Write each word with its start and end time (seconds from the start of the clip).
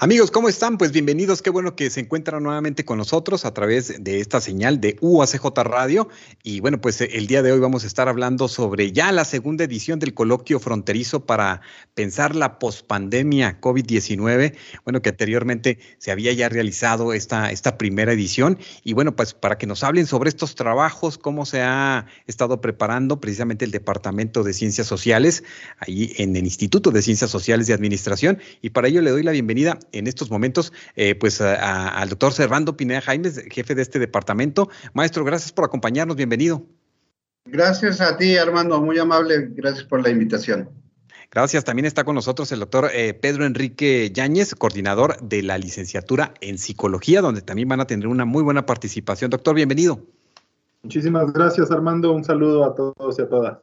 Amigos, 0.00 0.30
¿cómo 0.30 0.48
están? 0.48 0.78
Pues 0.78 0.92
bienvenidos. 0.92 1.42
Qué 1.42 1.50
bueno 1.50 1.74
que 1.74 1.90
se 1.90 1.98
encuentran 1.98 2.40
nuevamente 2.44 2.84
con 2.84 2.98
nosotros 2.98 3.44
a 3.44 3.52
través 3.52 4.00
de 4.00 4.20
esta 4.20 4.40
señal 4.40 4.80
de 4.80 4.96
UACJ 5.00 5.44
Radio. 5.64 6.08
Y 6.44 6.60
bueno, 6.60 6.80
pues 6.80 7.00
el 7.00 7.26
día 7.26 7.42
de 7.42 7.50
hoy 7.50 7.58
vamos 7.58 7.82
a 7.82 7.88
estar 7.88 8.08
hablando 8.08 8.46
sobre 8.46 8.92
ya 8.92 9.10
la 9.10 9.24
segunda 9.24 9.64
edición 9.64 9.98
del 9.98 10.14
coloquio 10.14 10.60
fronterizo 10.60 11.26
para 11.26 11.62
pensar 11.94 12.36
la 12.36 12.60
pospandemia 12.60 13.60
COVID-19. 13.60 14.54
Bueno, 14.84 15.02
que 15.02 15.08
anteriormente 15.08 15.80
se 15.98 16.12
había 16.12 16.32
ya 16.32 16.48
realizado 16.48 17.12
esta, 17.12 17.50
esta 17.50 17.76
primera 17.76 18.12
edición. 18.12 18.56
Y 18.84 18.92
bueno, 18.92 19.16
pues 19.16 19.34
para 19.34 19.58
que 19.58 19.66
nos 19.66 19.82
hablen 19.82 20.06
sobre 20.06 20.28
estos 20.28 20.54
trabajos, 20.54 21.18
cómo 21.18 21.44
se 21.44 21.62
ha 21.62 22.06
estado 22.28 22.60
preparando 22.60 23.18
precisamente 23.18 23.64
el 23.64 23.72
Departamento 23.72 24.44
de 24.44 24.52
Ciencias 24.52 24.86
Sociales, 24.86 25.42
ahí 25.80 26.12
en 26.18 26.36
el 26.36 26.44
Instituto 26.44 26.92
de 26.92 27.02
Ciencias 27.02 27.32
Sociales 27.32 27.68
y 27.68 27.72
Administración. 27.72 28.38
Y 28.62 28.70
para 28.70 28.86
ello 28.86 29.02
le 29.02 29.10
doy 29.10 29.24
la 29.24 29.32
bienvenida 29.32 29.76
en 29.92 30.06
estos 30.06 30.30
momentos 30.30 30.72
eh, 30.96 31.14
pues 31.14 31.40
al 31.40 32.08
doctor 32.08 32.32
Servando 32.32 32.76
Pineda 32.76 33.00
Jaimes, 33.00 33.42
jefe 33.50 33.74
de 33.74 33.82
este 33.82 33.98
departamento. 33.98 34.68
Maestro, 34.94 35.24
gracias 35.24 35.52
por 35.52 35.64
acompañarnos, 35.64 36.16
bienvenido. 36.16 36.64
Gracias 37.46 38.00
a 38.00 38.16
ti, 38.16 38.36
Armando, 38.36 38.80
muy 38.80 38.98
amable, 38.98 39.48
gracias 39.52 39.84
por 39.84 40.02
la 40.02 40.10
invitación. 40.10 40.68
Gracias. 41.30 41.64
También 41.64 41.84
está 41.84 42.04
con 42.04 42.14
nosotros 42.14 42.50
el 42.52 42.60
doctor 42.60 42.90
eh, 42.92 43.12
Pedro 43.12 43.44
Enrique 43.44 44.10
Yáñez, 44.12 44.54
coordinador 44.54 45.20
de 45.20 45.42
la 45.42 45.58
licenciatura 45.58 46.32
en 46.40 46.56
psicología, 46.56 47.20
donde 47.20 47.42
también 47.42 47.68
van 47.68 47.80
a 47.80 47.86
tener 47.86 48.06
una 48.06 48.24
muy 48.24 48.42
buena 48.42 48.64
participación. 48.64 49.30
Doctor, 49.30 49.54
bienvenido. 49.54 50.00
Muchísimas 50.82 51.32
gracias, 51.32 51.70
Armando. 51.70 52.12
Un 52.12 52.24
saludo 52.24 52.64
a 52.64 52.74
todos 52.74 53.18
y 53.18 53.22
a 53.22 53.28
todas. 53.28 53.58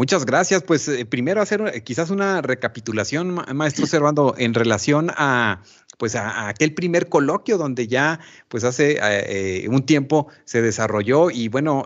Muchas 0.00 0.24
gracias. 0.24 0.62
Pues 0.62 0.88
eh, 0.88 1.04
primero 1.04 1.42
hacer 1.42 1.60
eh, 1.74 1.82
quizás 1.82 2.08
una 2.08 2.40
recapitulación, 2.40 3.44
maestro 3.52 3.84
Servando, 3.84 4.34
en 4.38 4.54
relación 4.54 5.10
a 5.14 5.60
pues 5.98 6.16
a, 6.16 6.48
aquel 6.48 6.72
primer 6.72 7.10
coloquio 7.10 7.58
donde 7.58 7.86
ya 7.86 8.18
pues 8.48 8.64
hace 8.64 8.98
eh, 8.98 9.68
un 9.68 9.84
tiempo 9.84 10.28
se 10.46 10.62
desarrolló 10.62 11.30
y 11.30 11.48
bueno, 11.48 11.84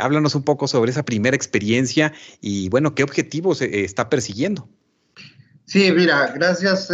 háblanos 0.00 0.34
un 0.34 0.42
poco 0.42 0.66
sobre 0.66 0.90
esa 0.90 1.04
primera 1.04 1.36
experiencia 1.36 2.12
y 2.40 2.68
bueno, 2.70 2.96
qué 2.96 3.04
objetivos 3.04 3.62
está 3.62 4.10
persiguiendo. 4.10 4.68
Sí, 5.64 5.92
mira, 5.92 6.32
gracias 6.34 6.88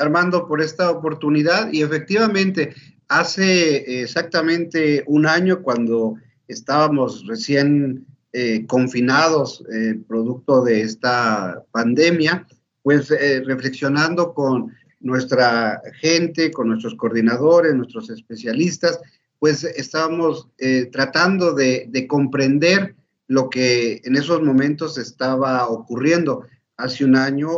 Armando 0.00 0.48
por 0.48 0.60
esta 0.60 0.90
oportunidad 0.90 1.72
y 1.72 1.82
efectivamente 1.82 2.74
hace 3.06 4.02
exactamente 4.02 5.04
un 5.06 5.28
año 5.28 5.62
cuando 5.62 6.16
estábamos 6.48 7.24
recién 7.28 8.04
eh, 8.36 8.66
confinados 8.66 9.62
eh, 9.72 9.94
producto 10.08 10.64
de 10.64 10.80
esta 10.80 11.62
pandemia, 11.70 12.44
pues 12.82 13.08
eh, 13.12 13.40
reflexionando 13.46 14.34
con 14.34 14.74
nuestra 14.98 15.80
gente, 16.00 16.50
con 16.50 16.66
nuestros 16.66 16.96
coordinadores, 16.96 17.76
nuestros 17.76 18.10
especialistas, 18.10 18.98
pues 19.38 19.62
estábamos 19.62 20.48
tratando 20.90 21.54
de, 21.54 21.86
de, 21.88 22.08
comprender 22.08 22.96
lo 23.28 23.48
que 23.48 24.00
en 24.02 24.16
esos 24.16 24.42
momentos 24.42 24.98
estaba 24.98 25.68
ocurriendo. 25.68 26.44
Hace 26.76 27.04
un 27.04 27.14
año 27.14 27.50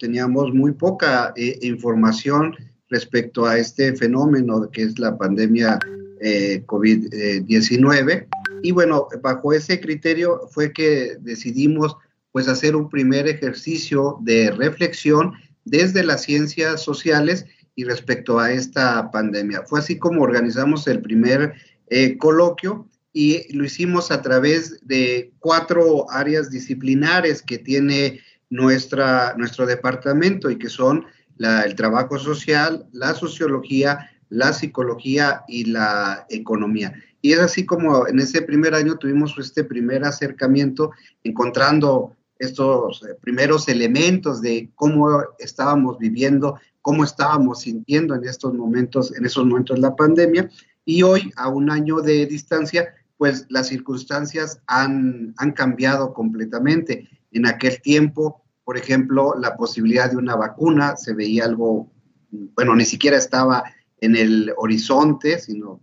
teníamos 0.00 0.52
muy 0.52 0.72
poca 0.72 1.32
información 1.36 2.56
respecto 2.88 3.46
a 3.46 3.58
este 3.58 3.94
fenómeno 3.94 4.68
que 4.72 4.82
es 4.82 4.98
la 4.98 5.16
pandemia 5.16 5.78
COVID-19 6.66 8.26
y 8.66 8.72
bueno, 8.72 9.06
bajo 9.22 9.52
ese 9.52 9.80
criterio 9.80 10.40
fue 10.50 10.72
que 10.72 11.18
decidimos 11.20 11.96
pues 12.32 12.48
hacer 12.48 12.74
un 12.74 12.88
primer 12.88 13.28
ejercicio 13.28 14.18
de 14.22 14.50
reflexión 14.50 15.34
desde 15.64 16.02
las 16.02 16.24
ciencias 16.24 16.82
sociales 16.82 17.46
y 17.76 17.84
respecto 17.84 18.40
a 18.40 18.50
esta 18.50 19.08
pandemia. 19.12 19.62
Fue 19.66 19.78
así 19.78 20.00
como 20.00 20.22
organizamos 20.22 20.88
el 20.88 21.00
primer 21.00 21.54
eh, 21.90 22.18
coloquio 22.18 22.88
y 23.12 23.56
lo 23.56 23.64
hicimos 23.64 24.10
a 24.10 24.20
través 24.20 24.84
de 24.84 25.32
cuatro 25.38 26.10
áreas 26.10 26.50
disciplinares 26.50 27.42
que 27.42 27.58
tiene 27.58 28.20
nuestra, 28.50 29.36
nuestro 29.38 29.64
departamento 29.64 30.50
y 30.50 30.58
que 30.58 30.70
son 30.70 31.06
el 31.38 31.76
trabajo 31.76 32.18
social, 32.18 32.84
la 32.90 33.14
sociología, 33.14 34.10
la 34.28 34.52
psicología 34.52 35.44
y 35.46 35.66
la 35.66 36.26
economía. 36.30 37.00
Y 37.26 37.32
es 37.32 37.40
así 37.40 37.66
como 37.66 38.06
en 38.06 38.20
ese 38.20 38.40
primer 38.40 38.72
año 38.72 38.98
tuvimos 38.98 39.34
este 39.36 39.64
primer 39.64 40.04
acercamiento, 40.04 40.92
encontrando 41.24 42.14
estos 42.38 43.02
eh, 43.02 43.16
primeros 43.20 43.66
elementos 43.66 44.40
de 44.40 44.70
cómo 44.76 45.24
estábamos 45.40 45.98
viviendo, 45.98 46.56
cómo 46.82 47.02
estábamos 47.02 47.62
sintiendo 47.62 48.14
en 48.14 48.28
estos 48.28 48.54
momentos, 48.54 49.12
en 49.12 49.26
esos 49.26 49.44
momentos 49.44 49.76
la 49.80 49.96
pandemia. 49.96 50.48
Y 50.84 51.02
hoy, 51.02 51.32
a 51.34 51.48
un 51.48 51.68
año 51.68 52.00
de 52.00 52.26
distancia, 52.26 52.94
pues 53.18 53.44
las 53.48 53.66
circunstancias 53.66 54.60
han, 54.68 55.34
han 55.38 55.50
cambiado 55.50 56.14
completamente. 56.14 57.08
En 57.32 57.46
aquel 57.46 57.82
tiempo, 57.82 58.44
por 58.62 58.78
ejemplo, 58.78 59.34
la 59.36 59.56
posibilidad 59.56 60.08
de 60.08 60.16
una 60.16 60.36
vacuna 60.36 60.96
se 60.96 61.12
veía 61.12 61.46
algo, 61.46 61.90
bueno, 62.30 62.76
ni 62.76 62.84
siquiera 62.84 63.16
estaba 63.16 63.64
en 64.00 64.14
el 64.14 64.52
horizonte, 64.56 65.40
sino 65.40 65.80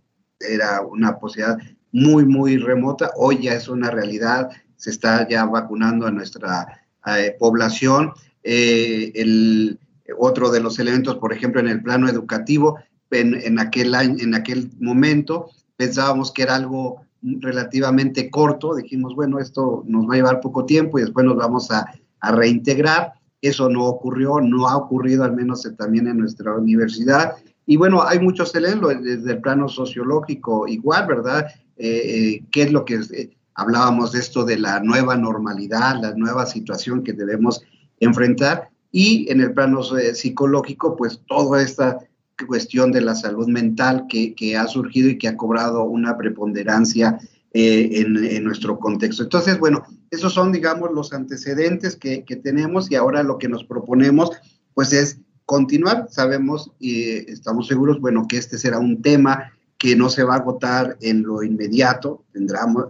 era 0.48 0.80
una 0.82 1.18
posibilidad 1.18 1.58
muy, 1.92 2.24
muy 2.24 2.56
remota. 2.58 3.10
Hoy 3.16 3.42
ya 3.42 3.54
es 3.54 3.68
una 3.68 3.90
realidad, 3.90 4.50
se 4.76 4.90
está 4.90 5.28
ya 5.28 5.44
vacunando 5.44 6.06
a 6.06 6.10
nuestra 6.10 6.82
eh, 7.06 7.36
población. 7.38 8.12
Eh, 8.42 9.12
el, 9.14 9.78
otro 10.18 10.50
de 10.50 10.60
los 10.60 10.78
elementos, 10.78 11.16
por 11.16 11.32
ejemplo, 11.32 11.60
en 11.60 11.68
el 11.68 11.82
plano 11.82 12.08
educativo, 12.08 12.78
en, 13.10 13.58
aquel 13.58 13.94
año, 13.94 14.16
en 14.18 14.34
aquel 14.34 14.70
momento 14.80 15.50
pensábamos 15.76 16.32
que 16.32 16.42
era 16.42 16.56
algo 16.56 17.02
relativamente 17.22 18.28
corto, 18.28 18.74
dijimos, 18.74 19.14
bueno, 19.14 19.38
esto 19.38 19.84
nos 19.86 20.08
va 20.08 20.14
a 20.14 20.16
llevar 20.16 20.40
poco 20.40 20.66
tiempo 20.66 20.98
y 20.98 21.02
después 21.02 21.24
nos 21.24 21.36
vamos 21.36 21.70
a, 21.70 21.86
a 22.20 22.32
reintegrar. 22.32 23.12
Eso 23.40 23.68
no 23.68 23.84
ocurrió, 23.84 24.40
no 24.40 24.68
ha 24.68 24.76
ocurrido 24.76 25.22
al 25.22 25.32
menos 25.32 25.68
también 25.78 26.08
en 26.08 26.18
nuestra 26.18 26.54
universidad. 26.54 27.34
Y 27.66 27.76
bueno, 27.76 28.02
hay 28.02 28.18
muchos 28.18 28.54
elementos 28.54 29.02
desde 29.02 29.32
el 29.32 29.40
plano 29.40 29.68
sociológico 29.68 30.68
igual, 30.68 31.06
¿verdad? 31.06 31.46
Eh, 31.76 31.86
eh, 31.88 32.44
¿Qué 32.50 32.62
es 32.62 32.72
lo 32.72 32.84
que 32.84 33.00
eh, 33.12 33.30
hablábamos 33.54 34.12
de 34.12 34.20
esto 34.20 34.44
de 34.44 34.58
la 34.58 34.80
nueva 34.80 35.16
normalidad, 35.16 36.00
la 36.00 36.14
nueva 36.14 36.46
situación 36.46 37.02
que 37.02 37.12
debemos 37.12 37.62
enfrentar? 38.00 38.68
Y 38.92 39.30
en 39.30 39.40
el 39.40 39.52
plano 39.54 39.82
psicológico, 39.82 40.94
pues 40.96 41.20
toda 41.26 41.62
esta 41.62 41.98
cuestión 42.46 42.92
de 42.92 43.00
la 43.00 43.14
salud 43.14 43.48
mental 43.48 44.06
que, 44.08 44.34
que 44.34 44.56
ha 44.56 44.66
surgido 44.66 45.08
y 45.08 45.18
que 45.18 45.28
ha 45.28 45.36
cobrado 45.36 45.84
una 45.84 46.16
preponderancia 46.16 47.18
en, 47.52 48.16
en, 48.24 48.44
nuestro 48.44 48.78
contexto. 48.78 49.22
Entonces, 49.22 49.58
bueno, 49.58 49.84
esos 50.10 50.32
son, 50.32 50.52
digamos, 50.52 50.90
los 50.92 51.12
antecedentes 51.12 51.96
que, 51.96 52.24
que 52.24 52.36
tenemos 52.36 52.90
y 52.90 52.96
ahora 52.96 53.22
lo 53.22 53.38
que 53.38 53.48
nos 53.48 53.64
proponemos, 53.64 54.30
pues 54.74 54.92
es 54.92 55.20
continuar. 55.46 56.08
Sabemos 56.10 56.72
y 56.78 57.30
estamos 57.30 57.66
seguros, 57.66 58.00
bueno, 58.00 58.26
que 58.28 58.38
este 58.38 58.58
será 58.58 58.78
un 58.78 59.02
tema 59.02 59.52
que 59.78 59.96
no 59.96 60.08
se 60.08 60.24
va 60.24 60.34
a 60.34 60.38
agotar 60.38 60.96
en 61.00 61.22
lo 61.22 61.42
inmediato. 61.42 62.24
Tendremos, 62.32 62.88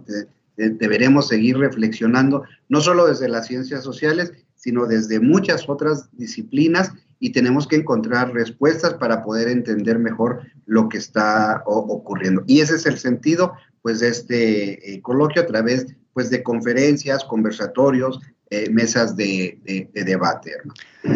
deberemos 0.56 1.28
seguir 1.28 1.58
reflexionando, 1.58 2.44
no 2.68 2.80
solo 2.80 3.06
desde 3.06 3.28
las 3.28 3.46
ciencias 3.46 3.82
sociales, 3.82 4.32
sino 4.54 4.86
desde 4.86 5.20
muchas 5.20 5.68
otras 5.68 6.08
disciplinas 6.12 6.92
y 7.20 7.32
tenemos 7.32 7.66
que 7.66 7.76
encontrar 7.76 8.32
respuestas 8.32 8.94
para 8.94 9.22
poder 9.22 9.48
entender 9.48 9.98
mejor 9.98 10.42
lo 10.66 10.88
que 10.88 10.98
está 10.98 11.62
ocurriendo. 11.66 12.44
Y 12.46 12.60
ese 12.60 12.76
es 12.76 12.86
el 12.86 12.98
sentido, 12.98 13.54
pues, 13.82 14.00
de 14.00 14.08
este 14.08 14.94
eh, 14.94 15.02
coloquio 15.02 15.42
a 15.42 15.46
través, 15.46 15.86
pues, 16.12 16.30
de 16.30 16.42
conferencias, 16.42 17.24
conversatorios, 17.24 18.20
eh, 18.50 18.68
mesas 18.70 19.16
de, 19.16 19.58
de 19.92 20.04
debate. 20.04 20.52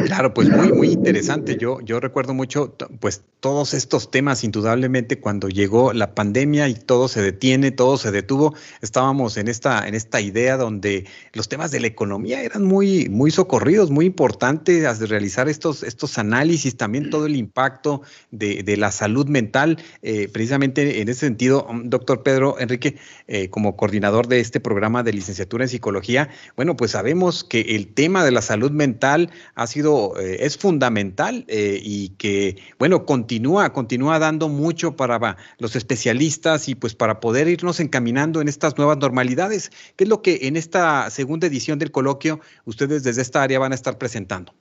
Claro, 0.04 0.32
pues 0.32 0.48
muy, 0.48 0.72
muy 0.72 0.88
interesante. 0.88 1.56
Yo, 1.58 1.80
yo 1.80 1.98
recuerdo 1.98 2.34
mucho, 2.34 2.76
pues 3.00 3.22
todos 3.40 3.74
estos 3.74 4.10
temas, 4.10 4.44
indudablemente, 4.44 5.18
cuando 5.20 5.48
llegó 5.48 5.92
la 5.92 6.14
pandemia 6.14 6.68
y 6.68 6.74
todo 6.74 7.08
se 7.08 7.22
detiene, 7.22 7.70
todo 7.70 7.96
se 7.96 8.10
detuvo, 8.10 8.54
estábamos 8.80 9.36
en 9.36 9.48
esta, 9.48 9.86
en 9.86 9.94
esta 9.94 10.20
idea 10.20 10.56
donde 10.56 11.06
los 11.32 11.48
temas 11.48 11.70
de 11.70 11.80
la 11.80 11.86
economía 11.86 12.42
eran 12.42 12.64
muy, 12.64 13.08
muy 13.08 13.30
socorridos, 13.30 13.90
muy 13.90 14.06
importantes, 14.06 14.98
de 14.98 15.06
realizar 15.06 15.48
estos, 15.48 15.82
estos 15.82 16.18
análisis, 16.18 16.76
también 16.76 17.10
todo 17.10 17.26
el 17.26 17.36
impacto 17.36 18.02
de, 18.30 18.62
de 18.62 18.76
la 18.76 18.90
salud 18.90 19.26
mental. 19.26 19.78
Eh, 20.02 20.28
precisamente 20.32 21.00
en 21.00 21.08
ese 21.08 21.20
sentido, 21.20 21.66
um, 21.68 21.88
doctor 21.88 22.22
Pedro 22.22 22.58
Enrique, 22.58 22.96
eh, 23.26 23.48
como 23.50 23.76
coordinador 23.76 24.28
de 24.28 24.40
este 24.40 24.60
programa 24.60 25.02
de 25.02 25.12
licenciatura 25.12 25.64
en 25.64 25.68
psicología, 25.68 26.28
bueno, 26.56 26.76
pues 26.76 26.92
sabemos 26.92 27.08
sabemos 27.08 27.42
que 27.42 27.60
el 27.74 27.86
tema 27.94 28.22
de 28.22 28.30
la 28.32 28.42
salud 28.42 28.70
mental 28.70 29.30
ha 29.54 29.66
sido, 29.66 29.77
eh, 29.78 30.38
es 30.40 30.56
fundamental 30.56 31.44
eh, 31.48 31.80
y 31.82 32.10
que, 32.10 32.56
bueno, 32.78 33.04
continúa, 33.04 33.72
continúa 33.72 34.18
dando 34.18 34.48
mucho 34.48 34.96
para 34.96 35.36
los 35.58 35.76
especialistas 35.76 36.68
y 36.68 36.74
pues 36.74 36.94
para 36.94 37.20
poder 37.20 37.48
irnos 37.48 37.80
encaminando 37.80 38.40
en 38.40 38.48
estas 38.48 38.76
nuevas 38.76 38.98
normalidades. 38.98 39.70
¿Qué 39.96 40.04
es 40.04 40.10
lo 40.10 40.22
que 40.22 40.40
en 40.42 40.56
esta 40.56 41.10
segunda 41.10 41.46
edición 41.46 41.78
del 41.78 41.90
coloquio 41.90 42.40
ustedes 42.64 43.04
desde 43.04 43.22
esta 43.22 43.42
área 43.42 43.58
van 43.58 43.72
a 43.72 43.74
estar 43.74 43.98
presentando? 43.98 44.52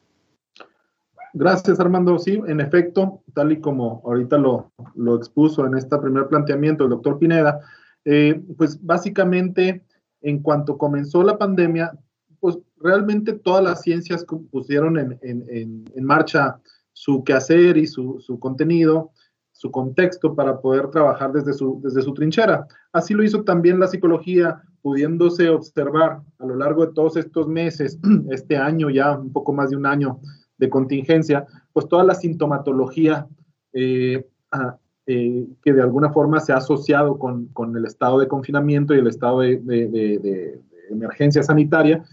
Gracias, 1.33 1.79
Armando. 1.79 2.17
Sí, 2.17 2.41
en 2.47 2.61
efecto, 2.61 3.21
tal 3.33 3.51
y 3.51 3.59
como 3.59 4.01
ahorita 4.05 4.37
lo, 4.37 4.71
lo 4.95 5.15
expuso 5.15 5.65
en 5.65 5.75
este 5.77 5.97
primer 5.97 6.27
planteamiento 6.27 6.85
el 6.85 6.89
doctor 6.89 7.19
Pineda, 7.19 7.59
eh, 8.05 8.41
pues 8.57 8.83
básicamente 8.83 9.83
en 10.21 10.39
cuanto 10.39 10.77
comenzó 10.77 11.23
la 11.23 11.37
pandemia, 11.37 11.91
pues 12.39 12.57
realmente 12.77 13.33
todas 13.33 13.63
las 13.63 13.81
ciencias 13.81 14.25
pusieron 14.51 14.97
en, 14.97 15.19
en, 15.21 15.85
en 15.93 16.03
marcha 16.03 16.59
su 16.93 17.23
quehacer 17.23 17.77
y 17.77 17.85
su, 17.85 18.19
su, 18.19 18.39
contenido, 18.39 19.11
su 19.51 19.69
contexto 19.71 20.33
para 20.33 20.59
poder 20.59 20.89
trabajar 20.89 21.31
desde 21.31 21.53
su, 21.53 21.79
desde 21.83 22.01
su 22.01 22.13
trinchera. 22.13 22.67
Así 22.91 23.13
lo 23.13 23.23
hizo 23.23 23.43
también 23.43 23.79
la 23.79 23.87
psicología, 23.87 24.61
pudiéndose 24.81 25.49
observar 25.49 26.21
a 26.39 26.45
lo 26.45 26.55
largo 26.55 26.85
de 26.85 26.93
todos 26.93 27.17
estos 27.17 27.47
meses, 27.47 27.99
este 28.31 28.57
año 28.57 28.89
ya, 28.89 29.17
un 29.17 29.31
poco 29.31 29.53
más 29.53 29.69
de 29.69 29.75
un 29.75 29.85
año, 29.85 30.19
de 30.57 30.69
contingencia, 30.69 31.45
pues 31.71 31.87
toda 31.87 32.03
la 32.03 32.15
sintomatología 32.15 33.27
eh, 33.73 34.27
ah, 34.51 34.77
eh, 35.05 35.47
que 35.63 35.73
de 35.73 35.81
alguna 35.81 36.11
forma 36.11 36.39
se 36.39 36.51
ha 36.51 36.57
asociado 36.57 37.17
con, 37.19 37.47
con, 37.49 37.77
el 37.77 37.85
estado 37.85 38.19
de 38.19 38.27
confinamiento 38.27 38.95
y 38.95 38.99
el 38.99 39.07
estado 39.07 39.41
de, 39.41 39.57
de, 39.57 39.87
de, 39.87 40.61
emergencia 40.89 41.43
sanitaria. 41.43 42.03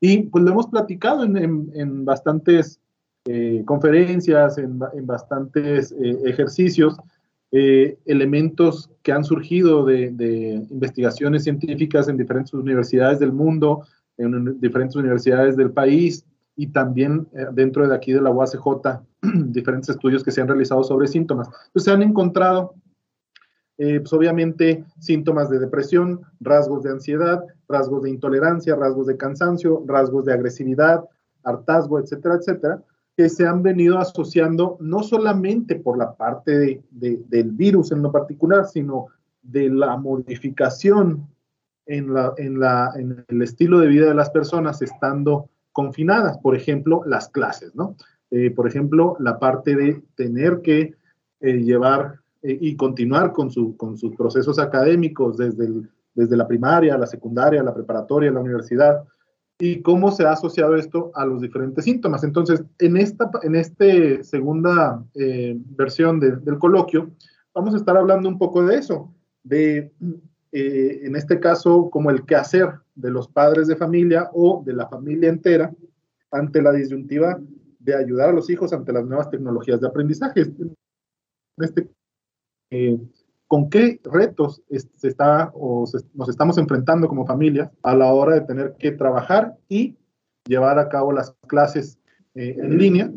Y 0.00 0.24
pues 0.24 0.44
lo 0.44 0.52
hemos 0.52 0.68
platicado 0.68 1.24
en, 1.24 1.70
en, 1.74 2.04
bastantes 2.04 2.80
eh, 3.26 3.62
conferencias, 3.64 4.58
en, 4.58 4.78
en 4.94 5.06
bastantes 5.06 5.94
ejercicios, 6.24 6.96
elementos 7.50 8.90
que 9.02 9.12
han 9.12 9.24
surgido 9.24 9.84
de, 9.84 10.66
investigaciones 10.70 11.44
científicas 11.44 12.08
en 12.08 12.16
diferentes 12.16 12.52
universidades 12.52 13.18
del 13.18 13.32
mundo, 13.32 13.84
en 14.18 14.60
diferentes 14.60 14.96
universidades 14.96 15.56
del 15.56 15.70
país, 15.70 16.24
y 16.58 16.66
también 16.66 17.28
eh, 17.32 17.46
dentro 17.52 17.88
de 17.88 17.94
aquí 17.94 18.12
de 18.12 18.20
la 18.20 18.30
UACJ, 18.30 19.00
diferentes 19.46 19.90
estudios 19.90 20.24
que 20.24 20.32
se 20.32 20.40
han 20.40 20.48
realizado 20.48 20.82
sobre 20.82 21.06
síntomas. 21.06 21.46
Entonces 21.46 21.84
se 21.84 21.90
han 21.92 22.02
encontrado, 22.02 22.74
eh, 23.78 24.00
pues 24.00 24.12
obviamente, 24.12 24.84
síntomas 24.98 25.48
de 25.50 25.60
depresión, 25.60 26.20
rasgos 26.40 26.82
de 26.82 26.90
ansiedad, 26.90 27.44
rasgos 27.68 28.02
de 28.02 28.10
intolerancia, 28.10 28.74
rasgos 28.74 29.06
de 29.06 29.16
cansancio, 29.16 29.84
rasgos 29.86 30.24
de 30.24 30.32
agresividad, 30.32 31.04
hartazgo, 31.44 32.00
etcétera, 32.00 32.34
etcétera, 32.34 32.82
que 33.16 33.28
se 33.28 33.46
han 33.46 33.62
venido 33.62 33.98
asociando 33.98 34.76
no 34.80 35.02
solamente 35.02 35.76
por 35.76 35.96
la 35.96 36.14
parte 36.14 36.58
de, 36.58 36.82
del 36.90 37.50
virus 37.52 37.92
en 37.92 38.02
lo 38.02 38.12
particular, 38.12 38.66
sino 38.66 39.06
de 39.42 39.70
la 39.70 39.96
modificación 39.96 41.28
en, 41.86 42.12
la, 42.12 42.32
en, 42.36 42.60
la, 42.60 42.92
en 42.96 43.24
el 43.28 43.42
estilo 43.42 43.78
de 43.78 43.88
vida 43.88 44.08
de 44.08 44.14
las 44.14 44.30
personas 44.30 44.82
estando 44.82 45.48
confinadas, 45.72 46.38
por 46.38 46.56
ejemplo, 46.56 47.02
las 47.06 47.28
clases, 47.28 47.74
¿no? 47.74 47.96
Eh, 48.30 48.50
por 48.50 48.66
ejemplo, 48.66 49.16
la 49.20 49.38
parte 49.38 49.74
de 49.74 50.02
tener 50.16 50.60
que 50.60 50.94
eh, 51.40 51.52
llevar 51.62 52.20
eh, 52.42 52.58
y 52.60 52.76
continuar 52.76 53.32
con, 53.32 53.50
su, 53.50 53.76
con 53.76 53.96
sus 53.96 54.14
procesos 54.16 54.58
académicos 54.58 55.36
desde, 55.36 55.68
desde 56.14 56.36
la 56.36 56.46
primaria, 56.46 56.98
la 56.98 57.06
secundaria, 57.06 57.62
la 57.62 57.74
preparatoria, 57.74 58.30
la 58.30 58.40
universidad, 58.40 59.04
y 59.60 59.82
cómo 59.82 60.12
se 60.12 60.24
ha 60.24 60.32
asociado 60.32 60.76
esto 60.76 61.10
a 61.14 61.26
los 61.26 61.40
diferentes 61.40 61.84
síntomas. 61.84 62.22
Entonces, 62.22 62.62
en 62.78 62.96
esta 62.96 63.28
en 63.42 63.56
este 63.56 64.22
segunda 64.22 65.04
versión 65.14 66.20
del 66.20 66.58
coloquio, 66.60 67.10
vamos 67.52 67.74
a 67.74 67.78
estar 67.78 67.96
hablando 67.96 68.28
un 68.28 68.38
poco 68.38 68.64
de 68.64 68.76
eso, 68.76 69.12
de 69.42 69.92
eh, 70.52 71.00
en 71.04 71.14
este 71.16 71.40
caso, 71.40 71.90
como 71.90 72.10
el 72.10 72.24
quehacer 72.24 72.70
de 72.94 73.10
los 73.10 73.28
padres 73.28 73.66
de 73.68 73.76
familia 73.76 74.30
o 74.32 74.62
de 74.64 74.72
la 74.72 74.88
familia 74.88 75.28
entera 75.28 75.74
ante 76.30 76.62
la 76.62 76.72
disyuntiva 76.72 77.38
de 77.78 77.94
ayudar 77.94 78.30
a 78.30 78.32
los 78.32 78.48
hijos 78.50 78.72
ante 78.72 78.92
las 78.92 79.04
nuevas 79.04 79.30
tecnologías 79.30 79.80
de 79.80 79.88
aprendizaje. 79.88 80.52
Este, 81.58 81.88
eh, 82.70 82.98
¿Con 83.46 83.70
qué 83.70 83.98
retos 84.04 84.62
se 84.96 85.08
está 85.08 85.50
o 85.54 85.84
nos 86.14 86.28
estamos 86.28 86.58
enfrentando 86.58 87.08
como 87.08 87.24
familia 87.24 87.72
a 87.82 87.94
la 87.94 88.12
hora 88.12 88.34
de 88.34 88.42
tener 88.42 88.76
que 88.78 88.92
trabajar 88.92 89.56
y 89.70 89.96
llevar 90.44 90.78
a 90.78 90.90
cabo 90.90 91.12
las 91.12 91.34
clases 91.46 91.98
eh, 92.34 92.56
en 92.58 92.76
línea? 92.76 93.10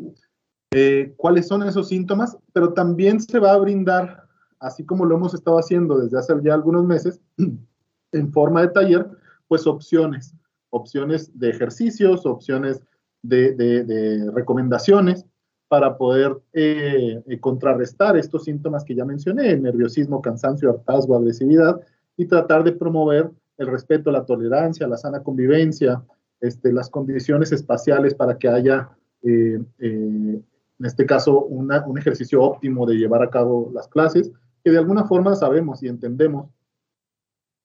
¿Cuáles 1.17 1.47
son 1.49 1.63
esos 1.63 1.89
síntomas? 1.89 2.37
Pero 2.53 2.71
también 2.71 3.19
se 3.19 3.39
va 3.39 3.51
a 3.51 3.57
brindar 3.57 4.21
así 4.61 4.85
como 4.85 5.05
lo 5.05 5.15
hemos 5.15 5.33
estado 5.33 5.57
haciendo 5.57 5.99
desde 5.99 6.17
hace 6.17 6.33
ya 6.43 6.53
algunos 6.53 6.85
meses, 6.85 7.19
en 8.13 8.31
forma 8.31 8.61
de 8.61 8.69
taller, 8.69 9.09
pues 9.47 9.67
opciones, 9.67 10.33
opciones 10.69 11.37
de 11.37 11.49
ejercicios, 11.49 12.25
opciones 12.25 12.81
de, 13.23 14.31
recomendaciones 14.33 15.25
para 15.71 15.95
poder 15.95 16.37
eh, 16.51 17.23
eh, 17.25 17.39
contrarrestar 17.39 18.17
estos 18.17 18.43
síntomas 18.43 18.83
que 18.83 18.93
ya 18.93 19.05
mencioné, 19.05 19.55
nerviosismo, 19.55 20.21
cansancio, 20.21 20.69
hartazgo, 20.69 21.15
agresividad, 21.15 21.79
y 22.17 22.25
tratar 22.25 22.65
de 22.65 22.73
promover 22.73 23.31
el 23.57 23.67
respeto, 23.67 24.11
la 24.11 24.25
tolerancia, 24.25 24.85
la 24.85 24.97
sana 24.97 25.23
convivencia, 25.23 26.03
este, 26.41 26.73
las 26.73 26.89
condiciones 26.89 27.53
espaciales 27.53 28.13
para 28.13 28.37
que 28.37 28.49
haya, 28.49 28.89
eh, 29.23 29.61
en 29.79 30.43
este 30.85 31.05
caso, 31.05 31.45
un 31.45 31.97
ejercicio 31.97 32.43
óptimo 32.43 32.85
de 32.85 32.95
llevar 32.95 33.23
a 33.23 33.29
cabo 33.29 33.71
las 33.73 33.87
clases 33.87 34.29
que 34.65 34.71
de 34.71 34.77
alguna 34.77 35.05
forma 35.05 35.37
sabemos 35.37 35.81
y 35.83 35.87
entendemos 35.87 36.49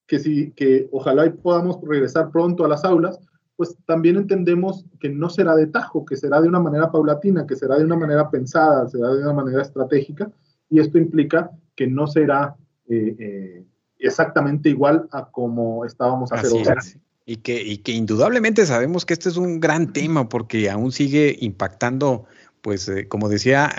que, 0.06 0.20
si, 0.20 0.52
que 0.52 0.88
ojalá 0.92 1.28
podamos 1.42 1.80
regresar 1.82 2.30
pronto 2.30 2.64
a 2.64 2.68
las 2.68 2.84
aulas, 2.84 3.18
pues 3.56 3.76
también 3.86 4.16
entendemos 4.16 4.84
que 5.00 5.08
no 5.08 5.30
será 5.30 5.56
de 5.56 5.66
tajo, 5.66 6.04
que 6.04 6.16
será 6.16 6.40
de 6.40 6.48
una 6.48 6.60
manera 6.60 6.90
paulatina, 6.90 7.46
que 7.46 7.56
será 7.56 7.78
de 7.78 7.84
una 7.84 7.96
manera 7.96 8.30
pensada, 8.30 8.86
será 8.88 9.14
de 9.14 9.22
una 9.22 9.32
manera 9.32 9.62
estratégica, 9.62 10.30
y 10.68 10.80
esto 10.80 10.98
implica 10.98 11.50
que 11.74 11.86
no 11.86 12.06
será 12.06 12.56
eh, 12.88 13.16
eh, 13.18 13.64
exactamente 13.98 14.68
igual 14.68 15.08
a 15.10 15.30
como 15.30 15.84
estábamos 15.84 16.32
hace 16.32 16.48
dos 16.48 16.68
años. 16.68 16.98
Y 17.24 17.36
que, 17.36 17.60
y 17.60 17.78
que 17.78 17.92
indudablemente 17.92 18.66
sabemos 18.66 19.04
que 19.04 19.14
este 19.14 19.28
es 19.28 19.36
un 19.36 19.58
gran 19.58 19.92
tema 19.92 20.28
porque 20.28 20.70
aún 20.70 20.92
sigue 20.92 21.36
impactando 21.40 22.26
pues 22.66 22.88
eh, 22.88 23.06
como 23.06 23.28
decía 23.28 23.72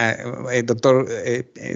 el 0.49 0.55
eh, 0.55 0.59
eh, 0.59 0.63
doctor 0.63 1.05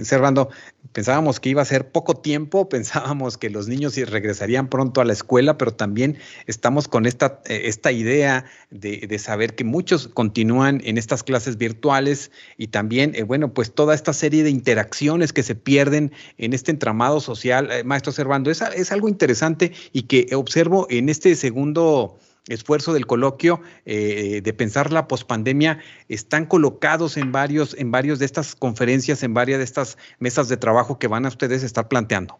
Servando, 0.02 0.48
pensábamos 0.92 1.40
que 1.40 1.50
iba 1.50 1.60
a 1.60 1.66
ser 1.66 1.92
poco 1.92 2.14
tiempo, 2.14 2.66
pensábamos 2.70 3.36
que 3.36 3.50
los 3.50 3.68
niños 3.68 3.96
regresarían 3.96 4.68
pronto 4.68 5.02
a 5.02 5.04
la 5.04 5.12
escuela, 5.12 5.58
pero 5.58 5.74
también 5.74 6.16
estamos 6.46 6.88
con 6.88 7.04
esta, 7.04 7.42
esta 7.44 7.92
idea 7.92 8.46
de, 8.70 9.18
saber 9.18 9.54
que 9.54 9.62
muchos 9.62 10.08
continúan 10.08 10.80
en 10.84 10.96
estas 10.96 11.22
clases 11.22 11.58
virtuales 11.58 12.30
y 12.56 12.68
también, 12.68 13.14
bueno, 13.26 13.52
pues 13.52 13.74
toda 13.74 13.94
esta 13.94 14.14
serie 14.14 14.42
de 14.42 14.48
interacciones 14.48 15.34
que 15.34 15.42
se 15.42 15.54
pierden 15.54 16.12
en 16.38 16.54
este 16.54 16.70
entramado 16.70 17.20
social, 17.20 17.68
maestro 17.84 18.10
Servando, 18.10 18.50
es, 18.50 18.62
es 18.62 18.90
algo 18.90 19.10
interesante 19.10 19.72
y 19.92 20.04
que 20.04 20.34
observo 20.34 20.86
en 20.88 21.10
este 21.10 21.34
segundo 21.34 22.16
esfuerzo 22.48 22.92
del 22.92 23.06
coloquio 23.06 23.60
eh, 23.84 24.40
de 24.42 24.52
pensar 24.52 24.92
la 24.92 25.06
pospandemia 25.06 25.78
están 26.08 26.46
colocados 26.46 27.16
en 27.16 27.32
varios, 27.32 27.76
en 27.78 27.90
varios 27.90 28.18
de 28.18 28.24
estas 28.24 28.56
conferencias, 28.56 29.22
en 29.22 29.34
varias 29.34 29.58
de 29.58 29.64
estas 29.64 29.96
mesas 30.18 30.48
de 30.48 30.56
trabajo 30.56 30.98
que 30.98 31.06
van 31.06 31.24
a 31.24 31.28
ustedes 31.28 31.62
estar 31.62 31.88
planteando. 31.88 32.38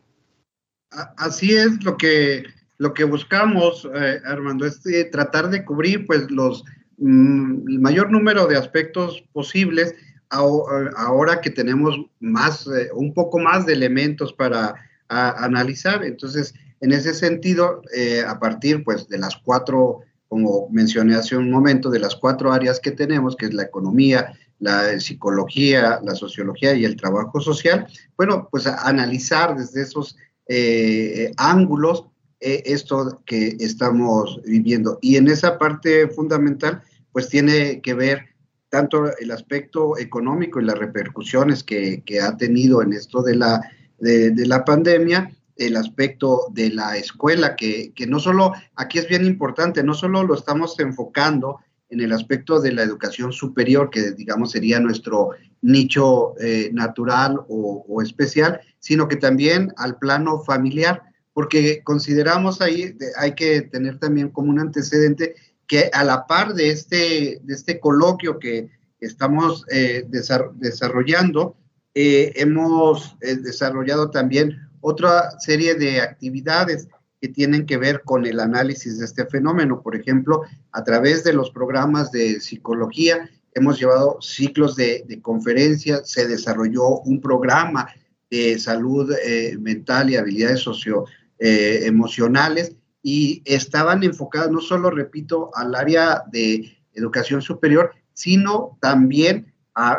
Así 1.17 1.55
es 1.55 1.83
lo 1.85 1.97
que, 1.97 2.45
lo 2.79 2.93
que 2.93 3.05
buscamos, 3.05 3.89
eh, 3.95 4.21
Armando, 4.27 4.67
es 4.67 4.85
eh, 4.87 5.05
tratar 5.05 5.51
de 5.51 5.65
cubrir 5.65 6.07
pues 6.07 6.31
los 6.31 6.65
mm, 6.99 7.69
el 7.69 7.79
mayor 7.79 8.11
número 8.11 8.47
de 8.47 8.57
aspectos 8.57 9.25
posibles 9.33 9.95
ahora 10.35 11.43
que 11.43 11.51
tenemos 11.51 11.95
más, 12.21 12.67
un 12.95 13.13
poco 13.13 13.39
más 13.39 13.67
de 13.67 13.75
elementos 13.75 14.33
para 14.33 14.75
analizar. 15.09 16.03
Entonces, 16.03 16.55
en 16.83 16.93
ese 16.93 17.15
sentido, 17.15 17.81
eh, 17.95 18.25
a 18.27 18.41
partir 18.41 18.83
pues, 18.83 19.09
de 19.09 19.17
las 19.17 19.37
cuatro, 19.37 20.01
como 20.27 20.69
mencioné 20.71 21.15
hace 21.15 21.37
un 21.37 21.49
momento, 21.49 21.89
de 21.91 22.01
las 22.01 22.17
cuatro 22.17 22.53
áreas 22.53 22.81
que 22.81 22.91
tenemos, 22.91 23.37
que 23.37 23.47
es 23.47 23.55
la 23.55 23.63
economía, 23.63 24.37
la 24.59 24.99
psicología, 24.99 26.01
la 26.03 26.17
sociología 26.17 26.75
y 26.75 26.85
el 26.85 26.97
trabajo 26.97 27.41
social, 27.41 27.87
bueno, 28.17 28.49
pues 28.51 28.67
analizar 28.67 29.57
desde 29.57 29.83
esos 29.83 30.17
eh, 30.49 31.33
ángulos 31.37 32.07
eh, 32.41 32.65
esto 32.67 33.23
que 33.27 33.57
estamos 33.61 34.41
viviendo. 34.45 34.99
Y 35.03 35.17
en 35.17 35.29
esa 35.29 35.59
parte 35.59 36.09
fundamental, 36.09 36.83
pues 37.13 37.29
tiene 37.29 37.81
que 37.81 37.95
ver 37.95 38.23
tanto 38.71 39.17
el 39.19 39.31
aspecto 39.31 39.97
económico 39.99 40.61
y 40.61 40.65
las 40.65 40.79
repercusiones 40.79 41.63
que, 41.63 42.03
que 42.05 42.21
ha 42.21 42.37
tenido 42.37 42.83
en 42.83 42.93
esto 42.93 43.23
de 43.23 43.37
la, 43.37 43.61
de 43.99 44.47
la 44.47 44.65
pandemia, 44.65 45.31
el 45.57 45.77
aspecto 45.77 46.47
de 46.51 46.71
la 46.71 46.97
escuela, 46.97 47.57
que, 47.57 47.93
no 48.09 48.19
solo, 48.19 48.53
aquí 48.77 48.99
es 48.99 49.09
bien 49.09 49.25
importante, 49.25 49.83
no 49.83 49.95
solo 49.95 50.23
lo 50.23 50.35
estamos 50.35 50.79
enfocando 50.81 51.59
en 51.91 52.01
el 52.01 52.13
aspecto 52.13 52.61
de 52.61 52.73
la 52.73 52.83
educación 52.83 53.33
superior, 53.33 53.91
que 53.91 54.13
digamos 54.13 54.53
sería 54.53 54.81
nuestro 54.81 55.31
nicho 55.61 56.35
eh, 56.41 56.71
natural 56.73 57.41
o, 57.49 58.01
especial, 58.03 58.61
sino 58.79 59.09
que 59.09 59.17
también 59.17 59.73
al 59.77 59.99
plano 59.99 60.41
familiar, 60.41 61.03
porque 61.35 61.83
consideramos 61.85 62.61
ahí, 62.61 62.97
hay 63.17 63.35
que 63.35 63.63
tener 63.63 63.99
también 63.99 64.31
como 64.31 64.51
un 64.51 64.59
antecedente 64.59 65.35
que 65.67 65.91
a 65.93 66.03
la 66.05 66.27
par 66.27 66.55
de 66.55 66.71
este, 66.71 67.41
de 67.43 67.55
este 67.55 67.79
coloquio 67.79 68.39
que 68.39 68.71
estamos 69.01 69.65
eh, 69.71 70.05
desarrollando, 70.09 71.57
eh, 71.95 72.33
hemos 72.37 73.17
desarrollado 73.21 74.11
también 74.11 74.72
otra 74.83 75.41
serie 75.41 75.75
de 75.75 76.03
actividades 76.03 76.89
que 77.21 77.29
tienen 77.29 77.67
que 77.67 77.77
ver 77.79 78.03
con 78.03 78.27
el 78.27 78.39
análisis 78.41 78.99
de 78.99 79.07
este 79.07 79.25
fenómeno. 79.27 79.81
Por 79.81 79.97
ejemplo, 79.97 80.43
a 80.73 80.85
través 80.85 81.25
de 81.25 81.33
los 81.33 81.51
programas 81.51 82.11
de 82.11 82.39
psicología, 82.41 83.31
hemos 83.55 83.79
llevado 83.79 84.19
ciclos 84.21 84.77
de, 84.77 85.07
conferencias, 85.23 86.11
se 86.11 86.27
desarrolló 86.27 86.99
un 87.01 87.21
programa 87.21 87.89
de 88.31 88.59
salud 88.59 89.13
eh, 89.25 89.57
mental 89.61 90.11
y 90.11 90.17
habilidades 90.17 90.61
socioemocionales 90.61 92.71
eh, 92.71 92.77
y 93.03 93.43
estaban 93.45 94.03
enfocadas 94.03 94.51
no 94.51 94.61
solo, 94.61 94.91
repito, 94.91 95.51
al 95.55 95.77
área 95.77 96.25
de 96.33 96.77
educación 96.95 97.41
superior, 97.41 97.93
sino 98.15 98.77
también 98.81 99.55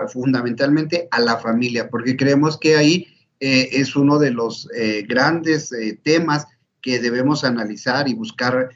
fundamentalmente 0.10 1.08
a 1.10 1.20
la 1.20 1.38
familia, 1.38 1.90
porque 1.90 2.16
creemos 2.16 2.60
que 2.60 2.76
ahí 2.76 3.08
eh, 3.46 3.82
es 3.82 3.98
uno 3.98 4.20
de 4.20 4.32
los 4.32 4.70
eh, 4.74 5.06
grandes 5.06 5.74
eh, 5.74 6.00
temas 6.02 6.48
que 6.82 7.02
debemos 7.02 7.44
analizar 7.44 8.08
y 8.08 8.14
buscar 8.14 8.70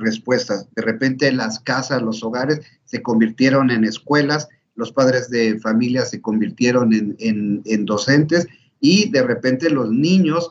respuestas. 0.00 0.66
De 0.74 0.80
repente 0.80 1.30
las 1.32 1.60
casas, 1.60 2.00
los 2.00 2.24
hogares 2.24 2.60
se 2.86 3.02
convirtieron 3.02 3.70
en 3.70 3.84
escuelas, 3.84 4.48
los 4.74 4.90
padres 4.90 5.28
de 5.28 5.58
familia 5.60 6.06
se 6.06 6.22
convirtieron 6.22 6.94
en, 6.94 7.84
docentes 7.84 8.46
y 8.80 9.10
de 9.10 9.22
repente 9.22 9.68
los 9.68 9.90
niños 9.90 10.50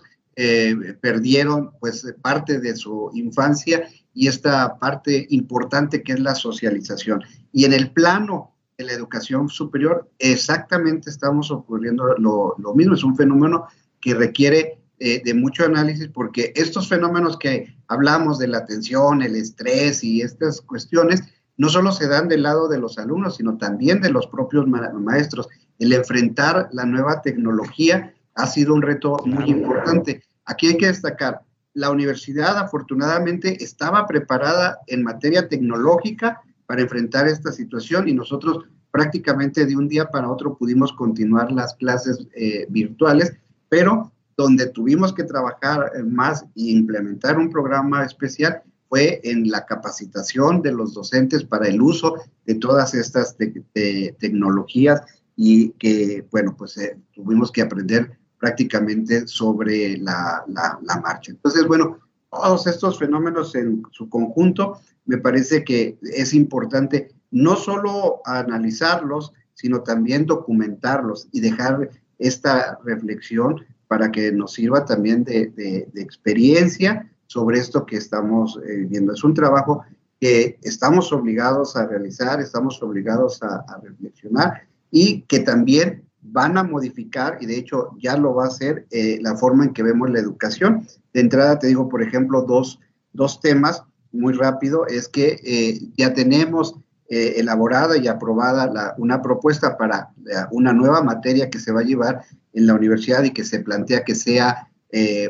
perdieron 1.01 1.71
pues 1.79 2.05
parte 2.21 2.59
de 2.59 2.75
su 2.75 3.09
infancia 3.15 3.89
y 4.13 4.27
esta 4.27 4.77
parte 4.77 5.25
importante 5.31 6.03
que 6.03 6.13
es 6.13 6.19
la 6.19 6.35
socialización. 6.35 7.23
Y 7.51 7.65
en 7.65 7.73
el 7.73 7.89
plano 7.89 8.54
en 8.77 8.87
la 8.87 8.93
educación 8.93 9.49
superior, 9.49 10.09
exactamente 10.19 11.09
estamos 11.09 11.51
ocurriendo 11.51 12.15
lo, 12.17 12.73
mismo. 12.75 12.95
Es 12.95 13.03
un 13.03 13.15
fenómeno 13.15 13.67
que 14.01 14.13
requiere 14.13 14.79
eh, 14.99 15.21
de 15.23 15.33
mucho 15.33 15.65
análisis 15.65 16.09
porque 16.09 16.51
estos 16.55 16.89
fenómenos 16.89 17.37
que 17.37 17.75
hablamos 17.87 18.39
de 18.39 18.47
la 18.47 18.59
atención, 18.59 19.21
el 19.21 19.35
estrés 19.35 20.03
y 20.03 20.21
estas 20.21 20.61
cuestiones, 20.61 21.23
no 21.57 21.69
solo 21.69 21.91
se 21.91 22.07
dan 22.07 22.27
del 22.27 22.43
lado 22.43 22.67
de 22.67 22.79
los 22.79 22.97
alumnos, 22.97 23.37
sino 23.37 23.57
también 23.57 24.01
de 24.01 24.11
los 24.11 24.27
propios 24.27 24.67
maestros. 24.67 25.47
El 25.79 25.93
enfrentar 25.93 26.69
la 26.71 26.85
nueva 26.85 27.21
tecnología 27.21 28.13
ha 28.33 28.47
sido 28.47 28.73
un 28.73 28.81
reto 28.81 29.17
muy 29.25 29.45
importante. 29.49 30.23
Aquí 30.43 30.67
hay 30.67 30.77
que 30.77 30.87
destacar, 30.87 31.41
la 31.73 31.91
universidad 31.91 32.57
afortunadamente 32.57 33.63
estaba 33.63 34.07
preparada 34.07 34.79
en 34.87 35.03
materia 35.03 35.47
tecnológica 35.47 36.41
para 36.65 36.81
enfrentar 36.81 37.27
esta 37.27 37.51
situación 37.51 38.07
y 38.07 38.13
nosotros 38.13 38.65
prácticamente 38.91 39.65
de 39.65 39.75
un 39.75 39.87
día 39.87 40.09
para 40.09 40.31
otro 40.31 40.57
pudimos 40.57 40.93
continuar 40.93 41.51
las 41.51 41.75
clases 41.75 42.25
eh, 42.35 42.65
virtuales, 42.69 43.33
pero 43.69 44.11
donde 44.37 44.67
tuvimos 44.67 45.13
que 45.13 45.23
trabajar 45.23 45.91
más 46.05 46.43
e 46.55 46.71
implementar 46.71 47.37
un 47.37 47.49
programa 47.49 48.03
especial 48.03 48.61
fue 48.87 49.19
en 49.23 49.49
la 49.49 49.65
capacitación 49.65 50.61
de 50.61 50.71
los 50.71 50.93
docentes 50.93 51.43
para 51.43 51.67
el 51.67 51.81
uso 51.81 52.15
de 52.45 52.55
todas 52.55 52.93
estas 52.93 53.35
tecnologías 53.35 55.01
y 55.35 55.71
que, 55.71 56.25
bueno, 56.31 56.55
pues 56.57 56.77
eh, 56.77 56.97
tuvimos 57.13 57.51
que 57.51 57.61
aprender 57.61 58.17
prácticamente 58.39 59.27
sobre 59.27 59.97
la, 59.97 60.45
la 60.47 61.01
marcha. 61.01 61.31
Entonces, 61.31 61.65
bueno, 61.67 61.99
todos 62.29 62.67
estos 62.67 62.99
fenómenos 62.99 63.55
en 63.55 63.83
su 63.91 64.09
conjunto 64.09 64.79
me 65.05 65.17
parece 65.17 65.63
que 65.63 65.97
es 66.01 66.33
importante 66.33 67.09
no 67.31 67.55
solo 67.55 68.21
analizarlos, 68.25 69.33
sino 69.53 69.81
también 69.81 70.25
documentarlos 70.25 71.27
y 71.31 71.39
dejar 71.39 71.89
esta 72.19 72.79
reflexión 72.83 73.65
para 73.87 74.11
que 74.11 74.31
nos 74.31 74.53
sirva 74.53 74.85
también 74.85 75.23
de, 75.23 75.87
experiencia 75.95 77.09
sobre 77.27 77.59
esto 77.59 77.85
que 77.85 77.97
estamos 77.97 78.59
eh, 78.67 78.85
viendo. 78.87 79.13
Es 79.13 79.23
un 79.23 79.33
trabajo 79.33 79.83
que 80.19 80.57
estamos 80.61 81.11
obligados 81.11 81.75
a 81.75 81.85
realizar, 81.85 82.39
estamos 82.39 82.81
obligados 82.81 83.41
a, 83.43 83.65
reflexionar 83.83 84.63
y 84.91 85.21
que 85.23 85.39
también 85.39 86.04
van 86.31 86.57
a 86.57 86.63
modificar, 86.63 87.37
y 87.39 87.45
de 87.45 87.57
hecho 87.57 87.91
ya 87.99 88.17
lo 88.17 88.33
va 88.33 88.45
a 88.45 88.47
hacer, 88.47 88.87
eh, 88.91 89.19
la 89.21 89.35
forma 89.35 89.65
en 89.65 89.73
que 89.73 89.83
vemos 89.83 90.09
la 90.09 90.19
educación. 90.19 90.87
De 91.13 91.21
entrada 91.21 91.59
te 91.59 91.67
digo, 91.67 91.87
por 91.87 92.01
ejemplo, 92.01 92.41
dos, 92.41 92.79
dos 93.13 93.39
temas 93.39 93.83
muy 94.15 94.33
rápido, 94.33 94.87
es 94.87 95.07
que 95.07 95.39
eh, 95.43 95.79
ya 95.97 96.13
tenemos 96.13 96.75
eh, 97.09 97.35
elaborada 97.37 97.97
y 97.97 98.07
aprobada 98.07 98.95
una 98.97 99.21
propuesta 99.21 99.77
para 99.77 100.09
eh, 100.25 100.35
una 100.51 100.73
nueva 100.73 101.01
materia 101.03 101.49
que 101.49 101.59
se 101.59 101.71
va 101.71 101.81
a 101.81 101.85
llevar 101.85 102.23
en 102.53 102.67
la 102.67 102.73
universidad 102.73 103.23
y 103.23 103.31
que 103.31 103.43
se 103.43 103.59
plantea 103.59 104.03
que 104.03 104.15
sea 104.15 104.69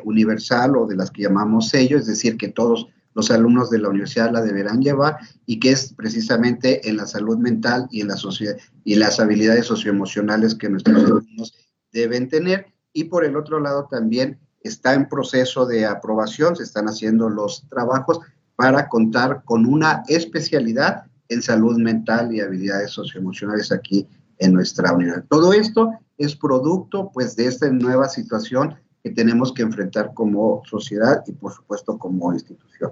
universal 0.04 0.78
o 0.78 0.86
de 0.86 0.96
las 0.96 1.10
que 1.10 1.24
llamamos 1.24 1.70
sello, 1.70 1.98
es 1.98 2.06
decir, 2.06 2.38
que 2.38 2.50
todos 2.50 2.88
los 3.16 3.32
alumnos 3.32 3.70
de 3.70 3.80
la 3.80 3.90
universidad 3.90 4.32
la 4.32 4.42
deberán 4.42 4.82
llevar 4.82 5.18
y 5.46 5.60
que 5.60 5.72
es 5.72 5.94
precisamente 5.94 6.88
en 6.88 6.98
la 6.98 7.08
salud 7.08 7.38
mental 7.38 7.88
y 7.90 8.02
en 8.02 8.10
la 8.10 8.16
y 8.84 8.96
las 8.96 9.20
habilidades 9.20 9.66
socioemocionales 9.66 10.54
que 10.54 10.70
nuestros 10.70 11.04
alumnos 11.04 11.54
deben 11.92 12.28
tener. 12.28 12.68
Y 12.94 13.06
por 13.06 13.26
el 13.26 13.36
otro 13.38 13.60
lado 13.60 13.88
también 13.90 14.40
está 14.62 14.94
en 14.94 15.08
proceso 15.08 15.66
de 15.66 15.86
aprobación, 15.86 16.56
se 16.56 16.64
están 16.64 16.88
haciendo 16.88 17.30
los 17.30 17.68
trabajos 17.70 18.20
para 18.56 18.90
contar 18.90 19.44
con 19.46 19.66
una 19.66 20.04
especialidad 20.08 21.06
en 21.30 21.42
salud 21.42 21.78
mental 21.78 22.34
y 22.34 22.42
habilidades 22.42 22.92
socioemocionales 22.92 23.72
aquí 23.72 24.08
en 24.40 24.54
nuestra 24.54 24.94
unidad. 24.94 25.24
Todo 25.30 25.54
esto 25.54 25.92
es 26.18 26.36
producto 26.36 27.12
pues 27.14 27.36
de 27.36 27.48
esta 27.48 27.70
nueva 27.70 28.10
situación 28.10 28.76
que 29.04 29.12
tenemos 29.12 29.54
que 29.54 29.62
enfrentar 29.62 30.14
como 30.14 30.62
sociedad 30.66 31.24
y 31.28 31.32
por 31.32 31.54
supuesto 31.54 31.98
como 31.98 32.34
institución. 32.34 32.92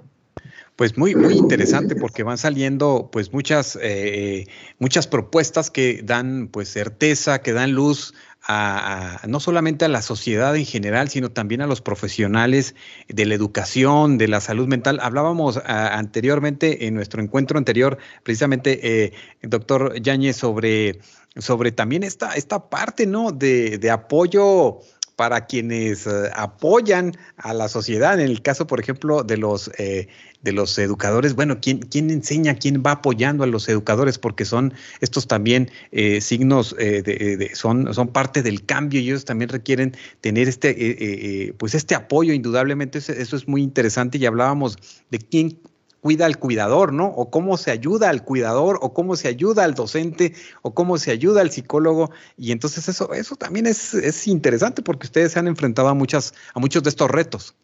Pues 0.76 0.98
muy, 0.98 1.14
muy 1.14 1.34
interesante 1.34 1.94
porque 1.94 2.24
van 2.24 2.36
saliendo 2.36 3.08
pues 3.12 3.32
muchas, 3.32 3.78
eh, 3.80 4.46
muchas 4.80 5.06
propuestas 5.06 5.70
que 5.70 6.00
dan 6.02 6.48
pues 6.48 6.68
certeza, 6.68 7.42
que 7.42 7.52
dan 7.52 7.72
luz 7.72 8.12
a, 8.46 9.20
no 9.26 9.40
solamente 9.40 9.84
a 9.84 9.88
la 9.88 10.02
sociedad 10.02 10.54
en 10.56 10.66
general, 10.66 11.08
sino 11.08 11.30
también 11.30 11.62
a 11.62 11.66
los 11.66 11.80
profesionales 11.80 12.74
de 13.08 13.24
la 13.24 13.34
educación, 13.34 14.18
de 14.18 14.28
la 14.28 14.40
salud 14.40 14.66
mental. 14.66 14.98
Hablábamos 15.00 15.60
anteriormente 15.64 16.86
en 16.86 16.94
nuestro 16.94 17.22
encuentro 17.22 17.56
anterior, 17.56 17.98
precisamente, 18.22 19.04
eh, 19.04 19.12
doctor 19.42 20.00
Yáñez, 20.00 20.36
sobre, 20.36 20.98
sobre 21.36 21.72
también 21.72 22.02
esta, 22.02 22.34
esta 22.34 22.68
parte, 22.68 23.06
¿no? 23.06 23.30
De, 23.32 23.78
de 23.78 23.90
apoyo 23.90 24.80
para 25.16 25.46
quienes 25.46 26.06
eh, 26.06 26.30
apoyan 26.34 27.12
a 27.36 27.54
la 27.54 27.68
sociedad. 27.68 28.18
En 28.20 28.28
el 28.30 28.42
caso, 28.42 28.66
por 28.66 28.80
ejemplo, 28.80 29.22
de 29.22 29.36
los, 29.36 29.70
eh, 29.78 30.08
de 30.42 30.52
los 30.52 30.78
educadores, 30.78 31.34
bueno, 31.34 31.58
¿quién, 31.60 31.78
¿quién, 31.80 32.10
enseña, 32.10 32.54
quién 32.54 32.82
va 32.84 32.92
apoyando 32.92 33.44
a 33.44 33.46
los 33.46 33.68
educadores? 33.68 34.18
Porque 34.18 34.44
son 34.44 34.74
estos 35.00 35.26
también 35.26 35.70
eh, 35.92 36.20
signos, 36.20 36.74
de, 36.76 37.50
son, 37.54 37.92
son 37.94 38.08
parte 38.08 38.42
del 38.42 38.64
cambio 38.64 39.00
y 39.00 39.04
ellos 39.04 39.24
también 39.24 39.48
requieren 39.48 39.96
tener 40.20 40.48
este, 40.48 41.54
pues 41.58 41.74
este 41.74 41.94
apoyo, 41.94 42.32
indudablemente. 42.32 42.98
eso 42.98 43.36
es 43.36 43.48
muy 43.48 43.62
interesante 43.62 44.18
y 44.18 44.26
hablábamos 44.26 44.78
de 45.10 45.18
quién 45.18 45.58
cuida 46.04 46.26
al 46.26 46.38
cuidador, 46.38 46.92
¿no? 46.92 47.06
O 47.06 47.30
cómo 47.30 47.56
se 47.56 47.70
ayuda 47.70 48.10
al 48.10 48.24
cuidador, 48.24 48.78
o 48.82 48.92
cómo 48.92 49.16
se 49.16 49.26
ayuda 49.26 49.64
al 49.64 49.72
docente, 49.72 50.34
o 50.60 50.74
cómo 50.74 50.98
se 50.98 51.10
ayuda 51.10 51.40
al 51.40 51.50
psicólogo. 51.50 52.10
Y 52.36 52.52
entonces 52.52 52.86
eso, 52.90 53.14
eso 53.14 53.36
también 53.36 53.64
es, 53.64 53.94
es 53.94 54.28
interesante 54.28 54.82
porque 54.82 55.06
ustedes 55.06 55.32
se 55.32 55.38
han 55.38 55.48
enfrentado 55.48 55.88
a, 55.88 55.94
muchas, 55.94 56.34
a 56.52 56.60
muchos 56.60 56.82
de 56.82 56.90
estos 56.90 57.10
retos. 57.10 57.56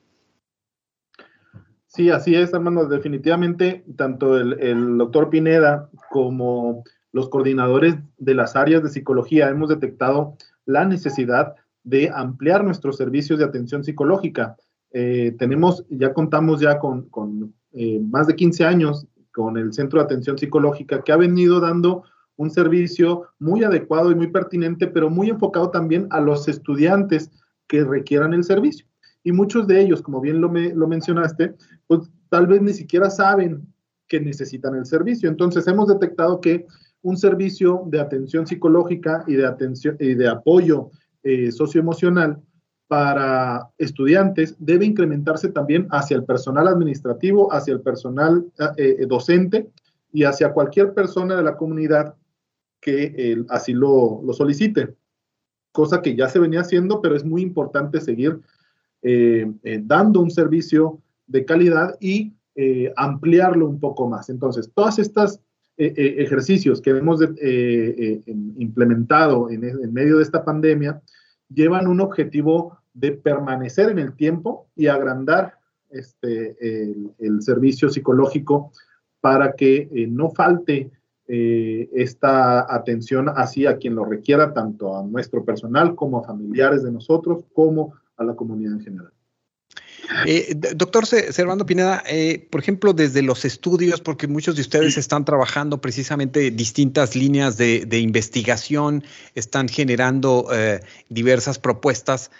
Sí, 1.86 2.08
así 2.08 2.34
es, 2.34 2.54
hermano. 2.54 2.86
Definitivamente, 2.86 3.84
tanto 3.98 4.38
el, 4.38 4.96
doctor 4.96 5.28
Pineda 5.28 5.90
como 6.08 6.82
los 7.12 7.28
coordinadores 7.28 7.96
de 8.16 8.34
las 8.34 8.56
áreas 8.56 8.82
de 8.82 8.88
psicología 8.88 9.50
hemos 9.50 9.68
detectado 9.68 10.38
la 10.64 10.86
necesidad 10.86 11.56
de 11.82 12.08
ampliar 12.08 12.64
nuestros 12.64 12.96
servicios 12.96 13.38
de 13.38 13.44
atención 13.44 13.84
psicológica. 13.84 14.56
Eh, 14.92 15.36
tenemos, 15.38 15.84
ya 15.90 16.14
contamos 16.14 16.58
ya 16.58 16.78
con 16.78 17.10
eh, 17.72 18.00
más 18.00 18.26
de 18.26 18.36
15 18.36 18.64
años 18.64 19.06
con 19.32 19.56
el 19.56 19.72
Centro 19.72 19.98
de 19.98 20.04
Atención 20.04 20.38
Psicológica, 20.38 21.02
que 21.02 21.12
ha 21.12 21.16
venido 21.16 21.60
dando 21.60 22.04
un 22.36 22.50
servicio 22.50 23.28
muy 23.38 23.64
adecuado 23.64 24.10
y 24.10 24.14
muy 24.14 24.28
pertinente, 24.28 24.86
pero 24.86 25.10
muy 25.10 25.30
enfocado 25.30 25.70
también 25.70 26.06
a 26.10 26.20
los 26.20 26.48
estudiantes 26.48 27.30
que 27.68 27.84
requieran 27.84 28.32
el 28.32 28.44
servicio. 28.44 28.86
Y 29.22 29.32
muchos 29.32 29.66
de 29.66 29.80
ellos, 29.80 30.02
como 30.02 30.20
bien 30.20 30.40
lo, 30.40 30.48
lo 30.48 30.88
mencionaste, 30.88 31.54
pues 31.86 32.10
tal 32.30 32.46
vez 32.46 32.62
ni 32.62 32.72
siquiera 32.72 33.10
saben 33.10 33.66
que 34.08 34.20
necesitan 34.20 34.74
el 34.74 34.86
servicio. 34.86 35.28
Entonces 35.28 35.66
hemos 35.66 35.88
detectado 35.88 36.40
que 36.40 36.66
un 37.02 37.16
servicio 37.16 37.82
de 37.86 38.00
atención 38.00 38.46
psicológica 38.46 39.24
y 39.26 39.34
de, 39.34 39.46
atención, 39.46 39.96
y 40.00 40.14
de 40.14 40.28
apoyo 40.28 40.90
eh, 41.22 41.52
socioemocional 41.52 42.40
para 42.90 43.70
estudiantes 43.78 44.56
debe 44.58 44.84
incrementarse 44.84 45.48
también 45.50 45.86
hacia 45.92 46.16
el 46.16 46.24
personal 46.24 46.66
administrativo, 46.66 47.52
hacia 47.52 47.74
el 47.74 47.82
personal 47.82 48.44
eh, 48.76 49.06
docente 49.06 49.70
y 50.12 50.24
hacia 50.24 50.52
cualquier 50.52 50.92
persona 50.92 51.36
de 51.36 51.44
la 51.44 51.56
comunidad 51.56 52.16
que 52.80 53.44
así 53.48 53.74
lo, 53.74 54.22
solicite, 54.32 54.96
cosa 55.70 56.02
que 56.02 56.16
ya 56.16 56.28
se 56.28 56.40
venía 56.40 56.62
haciendo, 56.62 57.00
pero 57.00 57.14
es 57.14 57.24
muy 57.24 57.42
importante 57.42 58.00
seguir 58.00 58.40
eh, 59.02 59.46
dando 59.84 60.18
un 60.18 60.32
servicio 60.32 61.00
de 61.28 61.44
calidad 61.44 61.96
y 62.00 62.34
ampliarlo 62.96 63.68
un 63.68 63.78
poco 63.78 64.08
más. 64.08 64.30
Entonces, 64.30 64.68
todas 64.74 64.98
estas 64.98 65.40
eh, 65.80 65.94
eh, 65.96 66.16
ejercicios 66.18 66.82
que 66.82 66.90
hemos 66.90 67.22
eh, 67.22 68.22
implementado 68.26 69.48
en, 69.48 69.62
medio 69.94 70.18
de 70.18 70.24
esta 70.24 70.44
pandemia 70.44 71.00
llevan 71.48 71.86
un 71.86 72.02
objetivo 72.02 72.76
de 72.92 73.12
permanecer 73.12 73.90
en 73.90 73.98
el 73.98 74.14
tiempo 74.14 74.68
y 74.76 74.88
agrandar 74.88 75.54
este, 75.90 76.56
el, 77.18 77.42
servicio 77.42 77.88
psicológico 77.88 78.72
para 79.20 79.52
que 79.52 79.88
no 80.10 80.30
falte 80.30 80.90
esta 81.26 82.74
atención 82.74 83.28
así 83.28 83.64
a 83.64 83.76
quien 83.76 83.94
lo 83.94 84.04
requiera, 84.04 84.52
tanto 84.52 84.96
a 84.96 85.04
nuestro 85.04 85.44
personal 85.44 85.94
como 85.94 86.18
a 86.18 86.24
familiares 86.24 86.82
de 86.82 86.90
nosotros, 86.90 87.44
como 87.52 87.94
a 88.16 88.24
la 88.24 88.34
comunidad 88.34 88.72
en 88.72 88.80
general. 88.80 89.12
Eh, 90.26 90.54
doctor 90.54 91.06
Servando 91.06 91.66
Pineda, 91.66 92.02
eh, 92.06 92.46
por 92.50 92.60
ejemplo, 92.60 92.92
desde 92.92 93.22
los 93.22 93.44
estudios, 93.44 94.00
porque 94.00 94.26
muchos 94.26 94.56
de 94.56 94.62
ustedes 94.62 94.96
están 94.96 95.24
trabajando 95.24 95.80
precisamente 95.80 96.50
distintas 96.50 97.14
líneas 97.14 97.56
de, 97.56 97.98
investigación, 97.98 99.04
están 99.34 99.68
generando 99.68 100.48
eh, 100.52 100.80
diversas 101.08 101.58
propuestas 101.58 102.30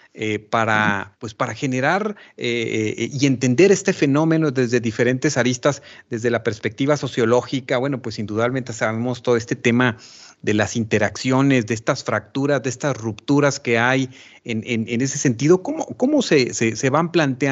para, 0.49 1.15
pues, 1.19 1.33
para 1.33 1.53
generar 1.53 2.15
y 2.37 3.25
entender 3.25 3.71
este 3.71 3.93
fenómeno 3.93 4.51
desde 4.51 4.81
diferentes 4.81 5.37
aristas, 5.37 5.81
desde 6.09 6.29
la 6.29 6.43
perspectiva 6.43 6.97
sociológica. 6.97 7.77
Bueno, 7.77 8.01
pues 8.01 8.19
indudablemente 8.19 8.73
sabemos 8.73 9.23
todo 9.23 9.37
este 9.37 9.55
tema 9.55 9.97
de 10.41 10.53
las 10.53 10.75
interacciones, 10.75 11.67
de 11.67 11.73
estas 11.73 12.03
fracturas, 12.03 12.63
de 12.63 12.69
estas 12.69 12.97
rupturas 12.97 13.59
que 13.59 13.77
hay 13.77 14.09
en, 14.43 14.63
en, 14.65 15.01
ese 15.01 15.17
sentido. 15.17 15.61
¿Cómo, 15.61 15.85
cómo 15.85 16.21
se, 16.21 16.53
se, 16.53 16.75
se, 16.75 16.89
van 16.89 17.11
planteando 17.11 17.50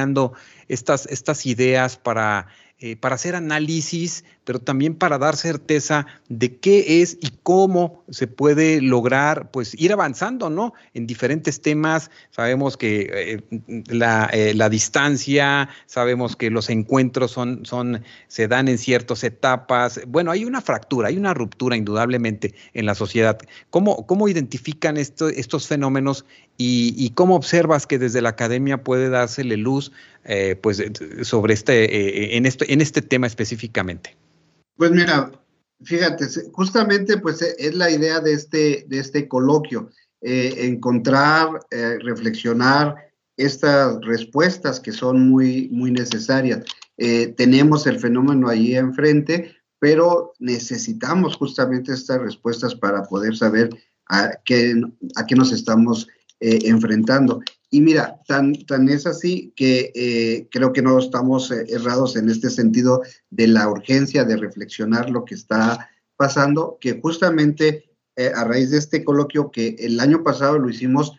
estas, 0.68 1.06
estas 1.08 1.46
ideas 1.46 1.98
para 1.98 2.48
eh, 2.82 2.96
para 2.96 3.16
hacer 3.16 3.36
análisis, 3.36 4.24
pero 4.50 4.58
también 4.58 4.96
para 4.96 5.20
dar 5.20 5.36
certeza 5.36 6.08
de 6.28 6.58
qué 6.58 7.04
es 7.04 7.20
y 7.22 7.34
cómo 7.44 8.04
se 8.10 8.26
puede 8.26 8.82
lograr, 8.82 9.52
pues 9.52 9.80
ir 9.80 9.94
avanzando, 9.94 10.50
¿no? 10.50 10.74
En 10.96 11.06
diferentes 11.06 11.62
temas. 11.62 12.10
Sabemos 12.32 12.76
que 12.76 13.12
eh, 13.14 13.84
la, 13.90 14.28
eh, 14.34 14.56
la, 14.56 14.68
distancia, 14.70 15.70
sabemos 15.86 16.36
que 16.36 16.50
los 16.50 16.72
encuentros 16.72 17.30
son, 17.30 17.64
son, 17.64 18.04
se 18.28 18.48
dan 18.48 18.70
en 18.70 18.80
ciertas 18.80 19.24
etapas. 19.24 20.02
Bueno, 20.08 20.32
hay 20.32 20.46
una 20.46 20.62
fractura, 20.62 21.10
hay 21.10 21.18
una 21.20 21.36
ruptura 21.36 21.78
indudablemente 21.78 22.56
en 22.74 22.88
la 22.88 22.96
sociedad. 22.96 23.38
¿Cómo, 23.70 24.08
cómo 24.08 24.28
identifican 24.30 24.98
esto, 24.98 25.30
estos 25.30 25.68
fenómenos 25.68 26.26
y, 26.58 27.12
cómo 27.12 27.36
observas 27.36 27.88
que 27.88 28.00
desde 28.00 28.22
la 28.22 28.30
academia 28.30 28.84
puede 28.84 29.10
dársele 29.10 29.58
luz 29.58 29.92
eh, 30.26 30.58
pues, 30.62 30.84
sobre 31.22 31.54
este, 31.54 32.36
en, 32.36 32.46
este, 32.46 32.74
en 32.74 32.82
este 32.82 33.02
tema 33.02 33.28
específicamente? 33.28 34.18
Pues 34.80 34.92
mira, 34.92 35.30
fíjate, 35.84 36.26
justamente 36.54 37.18
pues 37.18 37.42
es 37.42 37.76
la 37.76 37.92
idea 37.92 38.22
de 38.22 38.32
este, 38.32 38.86
de 38.88 39.00
este 39.00 39.28
coloquio, 39.28 39.90
eh, 40.22 40.54
encontrar, 40.60 41.50
reflexionar 42.00 42.96
estas 43.36 44.00
respuestas 44.06 44.80
que 44.80 44.94
son 44.94 45.30
muy, 45.30 45.68
muy 45.74 45.92
necesarias. 45.92 46.64
tenemos 47.36 47.88
el 47.88 48.00
fenómeno 48.00 48.48
ahí 48.48 48.74
enfrente, 48.78 49.54
pero 49.80 50.32
necesitamos 50.40 51.36
justamente 51.36 51.92
estas 51.92 52.22
respuestas 52.22 52.74
para 52.74 53.04
poder 53.04 53.36
saber 53.36 53.70
a 54.08 54.32
qué, 54.46 54.82
a 55.18 55.26
qué 55.26 55.36
nos 55.36 55.52
estamos 55.52 56.08
enfrentando. 56.40 57.42
Y 57.72 57.82
mira, 57.82 58.20
tan, 58.28 58.54
tan 58.66 58.90
es 58.90 59.06
así 59.06 59.54
que 59.56 59.92
eh, 59.94 60.48
creo 60.50 60.74
que 60.74 60.82
no 60.82 60.98
estamos 60.98 61.52
eh, 61.52 61.66
errados 61.70 62.16
en 62.16 62.30
este 62.30 62.50
sentido 62.50 63.04
de 63.30 63.48
la 63.48 63.70
urgencia 63.70 64.26
de 64.26 64.38
reflexionar 64.38 65.10
lo 65.12 65.24
que 65.24 65.36
está 65.36 65.90
pasando, 66.18 66.80
que 66.82 67.00
justamente 67.00 67.92
eh, 68.16 68.32
a 68.36 68.44
raíz 68.44 68.72
de 68.72 68.80
este 68.80 69.04
coloquio 69.04 69.52
que 69.52 69.76
el 69.80 70.00
año 70.00 70.24
pasado 70.24 70.58
lo 70.58 70.70
hicimos 70.70 71.14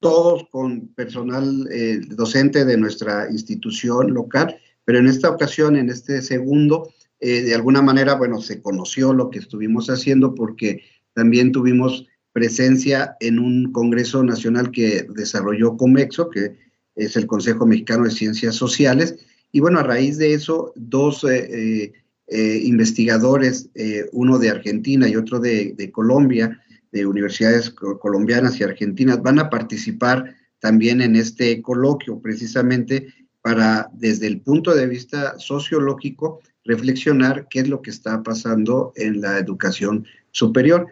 todos 0.00 0.48
con 0.50 0.88
personal 0.88 1.66
docente 2.10 2.66
de 2.66 2.76
nuestra 2.76 3.30
institución 3.30 4.12
local, 4.12 4.54
pero 4.84 4.98
en 4.98 5.06
esta 5.06 5.30
ocasión, 5.30 5.76
en 5.76 5.88
este 5.88 6.20
segundo, 6.20 6.92
de 7.18 7.54
alguna 7.54 7.80
manera, 7.80 8.14
bueno, 8.14 8.38
se 8.42 8.60
conoció 8.60 9.14
lo 9.14 9.30
que 9.30 9.38
estuvimos 9.38 9.88
haciendo 9.88 10.34
porque 10.34 10.82
también 11.14 11.52
tuvimos 11.52 12.06
presencia 12.34 13.16
en 13.20 13.38
un 13.38 13.70
Congreso 13.70 14.24
Nacional 14.24 14.72
que 14.72 15.06
desarrolló 15.08 15.76
Comexo, 15.76 16.28
que 16.28 16.56
es 16.96 17.16
el 17.16 17.28
Consejo 17.28 17.64
Mexicano 17.64 18.04
de 18.04 18.10
Ciencias 18.10 18.56
Sociales. 18.56 19.16
Y 19.52 19.60
bueno, 19.60 19.78
a 19.78 19.84
raíz 19.84 20.18
de 20.18 20.34
eso, 20.34 20.72
dos 20.74 21.22
eh, 21.22 21.48
eh, 21.48 21.92
eh, 22.26 22.60
investigadores, 22.64 23.70
uno 24.10 24.40
de 24.40 24.50
Argentina 24.50 25.08
y 25.08 25.14
otro 25.14 25.38
de, 25.38 25.74
de, 25.78 25.92
Colombia, 25.92 26.60
de 26.90 27.06
universidades 27.06 27.70
colombianas 27.70 28.58
y 28.58 28.64
argentinas, 28.64 29.22
van 29.22 29.38
a 29.38 29.48
participar 29.48 30.34
también 30.58 31.02
en 31.02 31.14
este 31.14 31.62
coloquio, 31.62 32.20
precisamente 32.20 33.14
para, 33.42 33.90
desde 33.92 34.26
el 34.26 34.40
punto 34.40 34.74
de 34.74 34.88
vista 34.88 35.38
sociológico, 35.38 36.40
reflexionar 36.64 37.46
qué 37.48 37.60
es 37.60 37.68
lo 37.68 37.80
que 37.80 37.90
está 37.90 38.24
pasando 38.24 38.92
en 38.96 39.20
la 39.20 39.38
educación 39.38 40.04
superior. 40.32 40.88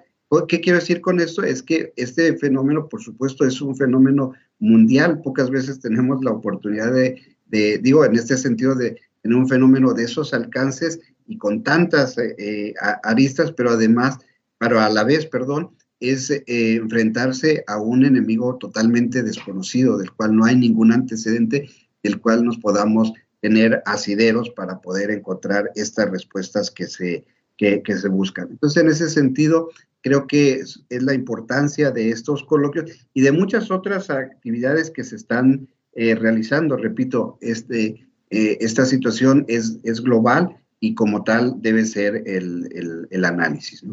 ¿Qué 0.49 0.61
quiero 0.61 0.79
decir 0.79 1.03
con 1.03 1.21
esto? 1.21 1.43
Es 1.43 1.63
que 1.63 1.93
este 1.97 2.37
fenómeno, 2.39 2.89
por 2.89 3.03
supuesto, 3.03 3.45
es 3.45 3.61
un 3.61 3.77
fenómeno 3.77 4.33
mundial. 4.59 5.21
Pocas 5.21 5.51
veces 5.51 5.79
tenemos 5.79 6.25
la 6.25 6.31
oportunidad 6.31 6.91
de, 6.93 7.79
digo, 7.83 8.05
en 8.05 8.15
este 8.15 8.39
sentido, 8.39 8.75
de 8.75 8.97
tener 9.21 9.37
un 9.37 9.47
fenómeno 9.47 9.93
de 9.93 10.05
esos 10.05 10.33
alcances 10.33 11.01
y 11.27 11.37
con 11.37 11.63
tantas 11.63 12.17
eh, 12.17 12.35
eh, 12.39 12.75
aristas, 13.03 13.53
pero 13.53 13.73
además, 13.73 14.19
pero 14.57 14.81
a 14.81 14.89
la 14.89 15.05
vez, 15.05 15.27
perdón, 15.27 15.71
es 16.01 16.31
eh, 16.31 16.43
enfrentarse 16.47 17.63
a 17.67 17.79
un 17.79 18.05
enemigo 18.05 18.57
totalmente 18.57 19.23
desconocido, 19.23 19.99
del 19.99 20.13
cual 20.13 20.35
no 20.35 20.47
hay 20.47 20.57
ningún 20.57 20.93
antecedente, 20.93 21.69
del 22.03 22.21
cual 22.21 22.43
nos 22.43 22.57
podamos 22.57 23.13
tener 23.41 23.83
asideros 23.85 24.49
para 24.51 24.81
poder 24.81 25.11
encontrar 25.11 25.71
estas 25.75 26.11
respuestas 26.11 26.71
que 26.71 26.87
se, 26.87 27.25
que, 27.59 27.83
que 27.83 27.97
se 27.97 28.09
buscan. 28.09 28.49
Entonces, 28.51 28.83
en 28.83 28.89
ese 28.89 29.11
sentido, 29.11 29.69
creo 30.03 30.27
que 30.27 30.55
es, 30.55 30.85
la 30.91 31.15
importancia 31.15 31.91
de 31.91 32.11
estos 32.11 32.45
coloquios 32.45 32.91
y 33.15 33.23
de 33.23 33.33
muchas 33.33 33.71
otras 33.71 34.11
actividades 34.11 34.91
que 34.91 35.05
se 35.05 35.17
están 35.17 35.69
eh, 35.95 36.15
realizando. 36.15 36.77
Repito, 36.77 37.39
este, 37.41 38.07
eh, 38.31 38.59
esta 38.61 38.85
situación 38.85 39.45
es, 39.49 39.79
es 39.85 40.03
global 40.03 40.57
y 40.81 40.95
como 40.95 41.23
tal 41.23 41.55
debe 41.63 41.85
ser 41.85 42.23
el, 42.27 43.07
el, 43.11 43.25
análisis. 43.25 43.85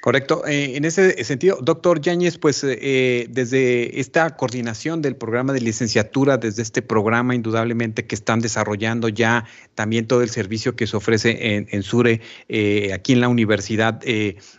Correcto. 0.00 0.46
Eh, 0.46 0.76
en 0.76 0.86
ese 0.86 1.22
sentido, 1.24 1.58
doctor 1.60 2.00
Yáñez, 2.00 2.38
pues 2.38 2.64
eh, 2.64 3.26
desde 3.28 4.00
esta 4.00 4.34
coordinación 4.34 5.02
del 5.02 5.14
programa 5.14 5.52
de 5.52 5.60
licenciatura, 5.60 6.38
desde 6.38 6.62
este 6.62 6.80
programa 6.80 7.34
indudablemente 7.34 8.06
que 8.06 8.14
están 8.14 8.40
desarrollando 8.40 9.10
ya 9.10 9.44
también 9.74 10.06
todo 10.06 10.22
el 10.22 10.30
servicio 10.30 10.74
que 10.74 10.86
se 10.86 10.96
ofrece 10.96 11.66
en, 11.70 11.82
SURE, 11.82 12.22
eh, 12.48 12.94
aquí 12.94 13.12
en 13.12 13.20
la 13.20 13.28
universidad, 13.28 14.00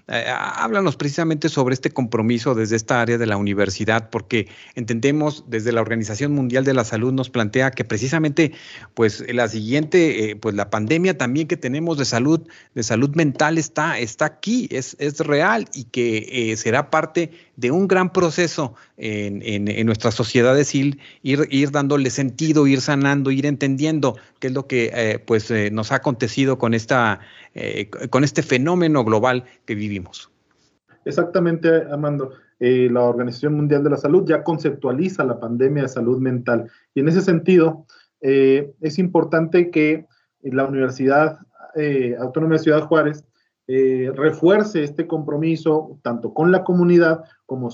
háblanos 0.07 0.95
precisamente 0.95 1.49
sobre 1.49 1.73
este 1.73 1.89
compromiso 1.89 2.53
desde 2.53 2.75
esta 2.75 3.01
área 3.01 3.17
de 3.17 3.25
la 3.25 3.37
universidad, 3.37 4.11
porque 4.11 4.47
entendemos 4.75 5.45
desde 5.47 5.71
la 5.71 5.81
Organización 5.81 6.33
Mundial 6.33 6.65
de 6.65 6.75
la 6.75 6.83
Salud 6.83 7.13
nos 7.13 7.31
plantea 7.31 7.71
que 7.71 7.83
precisamente 7.83 8.51
pues 8.93 9.23
la 9.33 9.47
siguiente, 9.47 10.37
pues 10.39 10.53
la 10.53 10.69
pandemia 10.69 11.17
también 11.17 11.47
que 11.47 11.57
tenemos 11.57 11.97
de 11.97 12.05
salud, 12.05 12.47
de 12.75 12.83
salud 12.83 13.15
mental 13.15 13.57
está, 13.57 13.97
está 13.97 14.25
aquí, 14.25 14.67
es, 14.71 14.95
es 14.99 15.19
real 15.31 15.65
y 15.73 15.85
que 15.85 16.51
eh, 16.51 16.57
será 16.57 16.89
parte 16.91 17.31
de 17.55 17.71
un 17.71 17.87
gran 17.87 18.11
proceso 18.11 18.75
en, 18.97 19.41
en, 19.43 19.85
nuestras 19.85 20.13
sociedades, 20.13 20.75
ir, 20.75 20.99
ir, 21.23 21.71
dándole 21.71 22.09
sentido, 22.09 22.67
ir 22.67 22.81
sanando, 22.81 23.31
ir 23.31 23.45
entendiendo 23.45 24.17
qué 24.39 24.47
es 24.47 24.53
lo 24.53 24.67
que 24.67 24.91
eh, 24.93 25.19
pues, 25.19 25.49
eh, 25.51 25.71
nos 25.71 25.91
ha 25.91 25.95
acontecido 25.95 26.57
con, 26.57 26.73
esta, 26.73 27.19
con 28.09 28.23
este 28.23 28.43
fenómeno 28.43 29.03
global 29.03 29.45
que 29.65 29.75
vivimos. 29.75 30.29
Exactamente, 31.05 31.69
Armando. 31.69 32.33
eh, 32.59 32.89
la 32.91 33.01
Organización 33.01 33.55
Mundial 33.55 33.83
de 33.83 33.91
la 33.91 33.97
Salud 33.97 34.23
ya 34.27 34.43
conceptualiza 34.43 35.23
la 35.23 35.39
pandemia 35.39 35.83
de 35.83 35.89
salud 35.89 36.19
mental. 36.19 36.69
Y 36.93 36.99
en 36.99 37.07
ese 37.07 37.21
sentido, 37.21 37.85
es 38.21 38.99
importante 38.99 39.71
que 39.71 40.05
la 40.43 40.65
Universidad 40.65 41.39
Autónoma 42.19 42.53
de 42.53 42.59
Ciudad 42.59 42.81
Juárez 42.81 43.23
refuerce 44.15 44.83
este 44.83 45.07
compromiso 45.07 45.99
tanto 46.01 46.33
con 46.33 46.51
la 46.51 46.63
comunidad 46.63 47.23
como 47.45 47.69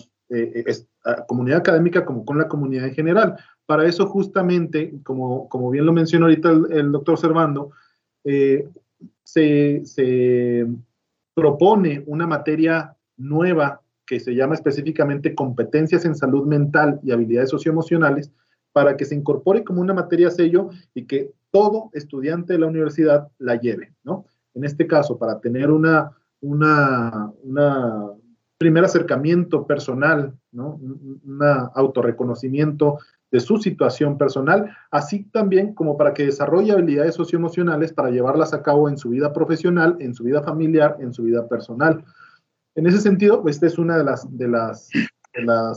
comunidad 1.28 1.60
académica 1.60 2.06
como 2.06 2.26
con 2.26 2.38
la 2.38 2.48
comunidad 2.48 2.88
en 2.88 2.94
general. 2.94 3.38
Para 3.66 3.86
eso 3.86 4.08
justamente, 4.08 4.94
como, 5.04 5.48
como 5.50 5.70
bien 5.70 5.86
lo 5.86 5.94
mencionó 5.94 6.26
ahorita 6.26 6.52
el, 6.70 6.92
doctor 6.92 7.18
Servando, 7.18 7.72
se, 8.24 9.82
se 9.86 10.68
propone 11.34 12.04
una 12.08 12.28
materia 12.28 12.96
nueva 13.16 13.82
que 14.06 14.20
se 14.20 14.34
llama 14.34 14.56
específicamente 14.56 15.36
competencias 15.36 16.06
en 16.06 16.16
salud 16.16 16.48
mental 16.48 17.00
y 17.04 17.12
habilidades 17.12 17.50
socioemocionales, 17.50 18.32
para 18.72 18.96
que 18.96 19.06
se 19.06 19.16
incorpore 19.16 19.64
como 19.64 19.82
una 19.82 19.94
materia 19.94 20.30
sello 20.30 20.70
y 20.94 21.06
que 21.06 21.32
todo 21.52 21.90
estudiante 21.94 22.54
de 22.54 22.60
la 22.60 22.68
universidad 22.68 23.28
la 23.40 23.60
lleve, 23.60 23.94
¿no? 24.04 24.26
En 24.58 24.64
este 24.66 24.88
caso, 24.88 25.18
para 25.18 25.40
tener 25.40 25.70
una, 25.70 26.12
una, 26.42 27.32
primer 28.58 28.84
acercamiento 28.84 29.68
personal, 29.68 30.34
¿no? 30.52 30.80
Un 30.82 31.40
autorreconocimiento 31.76 32.98
de 33.30 33.40
su 33.40 33.58
situación 33.58 34.18
personal, 34.18 34.76
así 34.90 35.26
también 35.26 35.76
como 35.76 35.96
para 35.96 36.14
que 36.14 36.26
desarrolle 36.26 36.72
habilidades 36.72 37.14
socioemocionales 37.14 37.94
para 37.94 38.10
llevarlas 38.10 38.54
a 38.54 38.64
cabo 38.64 38.90
en 38.90 38.98
su 38.98 39.10
vida 39.10 39.32
profesional, 39.32 39.96
en 40.00 40.16
su 40.16 40.24
vida 40.24 40.42
familiar, 40.42 40.98
en 41.00 41.14
su 41.14 41.24
vida 41.24 41.48
personal. 41.48 42.04
En 42.74 42.88
ese 42.88 43.00
sentido, 43.00 43.44
este 43.48 43.68
es 43.68 43.78
uno 43.78 43.96
de 43.96 44.04
las, 44.04 44.26
de 44.36 44.48
las, 44.48 44.90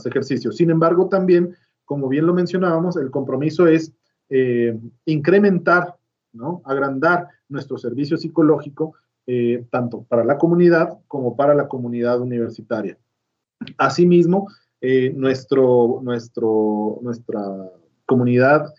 ejercicios. 0.05 0.55
Sin 0.55 0.71
embargo, 0.71 1.07
también, 1.07 1.55
como 1.85 2.09
bien 2.09 2.25
lo 2.25 2.33
mencionábamos, 2.33 2.97
el 2.97 3.11
compromiso 3.11 3.67
es 3.67 3.93
eh, 4.29 4.75
incrementar, 5.05 5.97
¿no? 6.33 6.61
agrandar 6.65 7.27
nuestro 7.49 7.77
servicio 7.77 8.17
psicológico, 8.17 8.95
eh, 9.27 9.65
tanto 9.69 10.03
para 10.03 10.23
la 10.23 10.37
comunidad 10.37 10.99
como 11.07 11.35
para 11.35 11.53
la 11.53 11.67
comunidad 11.67 12.19
universitaria. 12.19 12.97
Asimismo, 13.77 14.47
eh, 14.81 15.13
nuestro, 15.15 16.01
nuestra 16.03 17.41
comunidad 18.05 18.73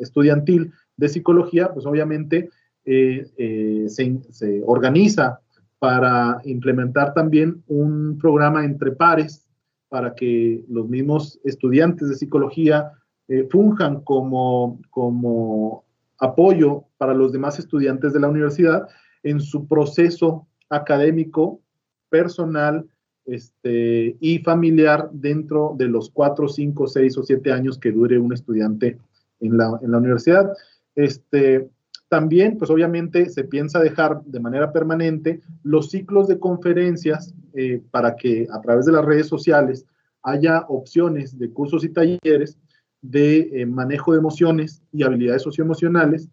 estudiantil 0.00 0.72
de 0.96 1.08
psicología, 1.08 1.72
pues 1.72 1.86
obviamente 1.86 2.50
se, 2.84 4.62
organiza 4.64 5.40
para 5.78 6.40
implementar 6.44 7.12
también 7.12 7.62
un 7.66 8.16
programa 8.18 8.64
entre 8.64 8.92
pares 8.92 9.46
para 9.88 10.14
que 10.14 10.64
los 10.68 10.88
mismos 10.88 11.38
estudiantes 11.44 12.08
de 12.08 12.14
psicología 12.14 12.92
eh, 13.28 13.46
funjan 13.50 14.00
como, 14.02 14.80
como 14.90 15.81
apoyo 16.22 16.84
para 16.98 17.14
los 17.14 17.32
demás 17.32 17.58
estudiantes 17.58 18.12
de 18.12 18.20
la 18.20 18.28
universidad 18.28 18.88
en 19.24 19.40
su 19.40 19.66
proceso 19.66 20.46
académico, 20.70 21.60
personal 22.08 22.86
este, 23.26 24.16
y 24.20 24.38
familiar 24.38 25.10
dentro 25.12 25.74
de 25.76 25.88
los 25.88 26.10
cuatro, 26.10 26.48
cinco, 26.48 26.86
seis 26.86 27.18
o 27.18 27.24
siete 27.24 27.50
años 27.50 27.76
que 27.76 27.90
dure 27.90 28.18
un 28.18 28.32
estudiante 28.32 28.98
en 29.40 29.56
la, 29.56 29.80
en 29.82 29.90
la 29.90 29.98
universidad. 29.98 30.52
Este, 30.94 31.68
también, 32.08 32.56
pues 32.56 32.70
obviamente 32.70 33.28
se 33.28 33.42
piensa 33.42 33.80
dejar 33.80 34.22
de 34.22 34.38
manera 34.38 34.72
permanente 34.72 35.40
los 35.64 35.90
ciclos 35.90 36.28
de 36.28 36.38
conferencias 36.38 37.34
eh, 37.54 37.82
para 37.90 38.14
que 38.14 38.46
a 38.52 38.60
través 38.60 38.86
de 38.86 38.92
las 38.92 39.04
redes 39.04 39.26
sociales 39.26 39.86
haya 40.22 40.66
opciones 40.68 41.36
de 41.36 41.50
cursos 41.50 41.82
y 41.82 41.88
talleres 41.88 42.58
de 43.02 43.50
eh, 43.52 43.66
manejo 43.66 44.12
de 44.12 44.18
emociones 44.18 44.82
y 44.92 45.02
habilidades 45.02 45.42
socioemocionales 45.42 46.28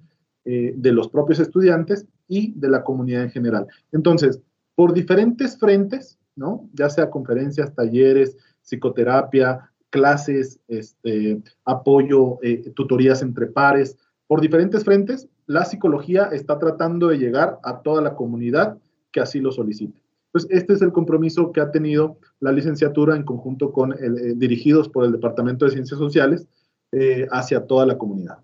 eh, 0.46 0.74
de 0.76 0.92
los 0.94 1.10
propios 1.10 1.40
estudiantes 1.40 2.06
y 2.28 2.54
de 2.54 2.70
la 2.70 2.84
comunidad 2.84 3.24
en 3.24 3.32
general. 3.32 3.68
Entonces, 3.92 4.42
por 4.76 4.94
diferentes 4.94 5.58
frentes, 5.58 6.18
¿no? 6.36 6.70
Ya 6.74 6.90
sea 6.90 7.10
conferencias, 7.10 7.74
talleres, 7.76 8.38
psicoterapia, 8.62 9.72
clases, 9.90 10.60
este, 10.68 11.42
apoyo, 11.66 12.38
tutorías 12.76 13.22
entre 13.24 13.48
pares, 13.48 13.98
por 14.30 14.42
diferentes 14.42 14.84
frentes, 14.84 15.28
la 15.48 15.66
psicología 15.66 16.26
está 16.26 16.60
tratando 16.60 17.08
de 17.08 17.18
llegar 17.18 17.58
a 17.64 17.82
toda 17.82 18.00
la 18.00 18.16
comunidad 18.16 18.78
que 19.12 19.20
así 19.20 19.40
lo 19.40 19.52
solicite. 19.52 20.00
Pues 20.32 20.46
este 20.52 20.74
es 20.74 20.84
el 20.84 20.92
compromiso 20.92 21.52
que 21.52 21.62
ha 21.62 21.72
tenido 21.72 22.20
la 22.40 22.52
licenciatura 22.52 23.16
en 23.16 23.24
conjunto 23.24 23.72
con 23.72 23.92
el, 23.94 24.20
eh, 24.20 24.34
dirigidos 24.36 24.88
por 24.88 25.06
el 25.06 25.12
Departamento 25.14 25.66
de 25.66 25.72
Ciencias 25.72 25.98
Sociales 25.98 26.48
eh, 26.92 27.28
hacia 27.32 27.66
toda 27.66 27.86
la 27.86 27.98
comunidad. 27.98 28.40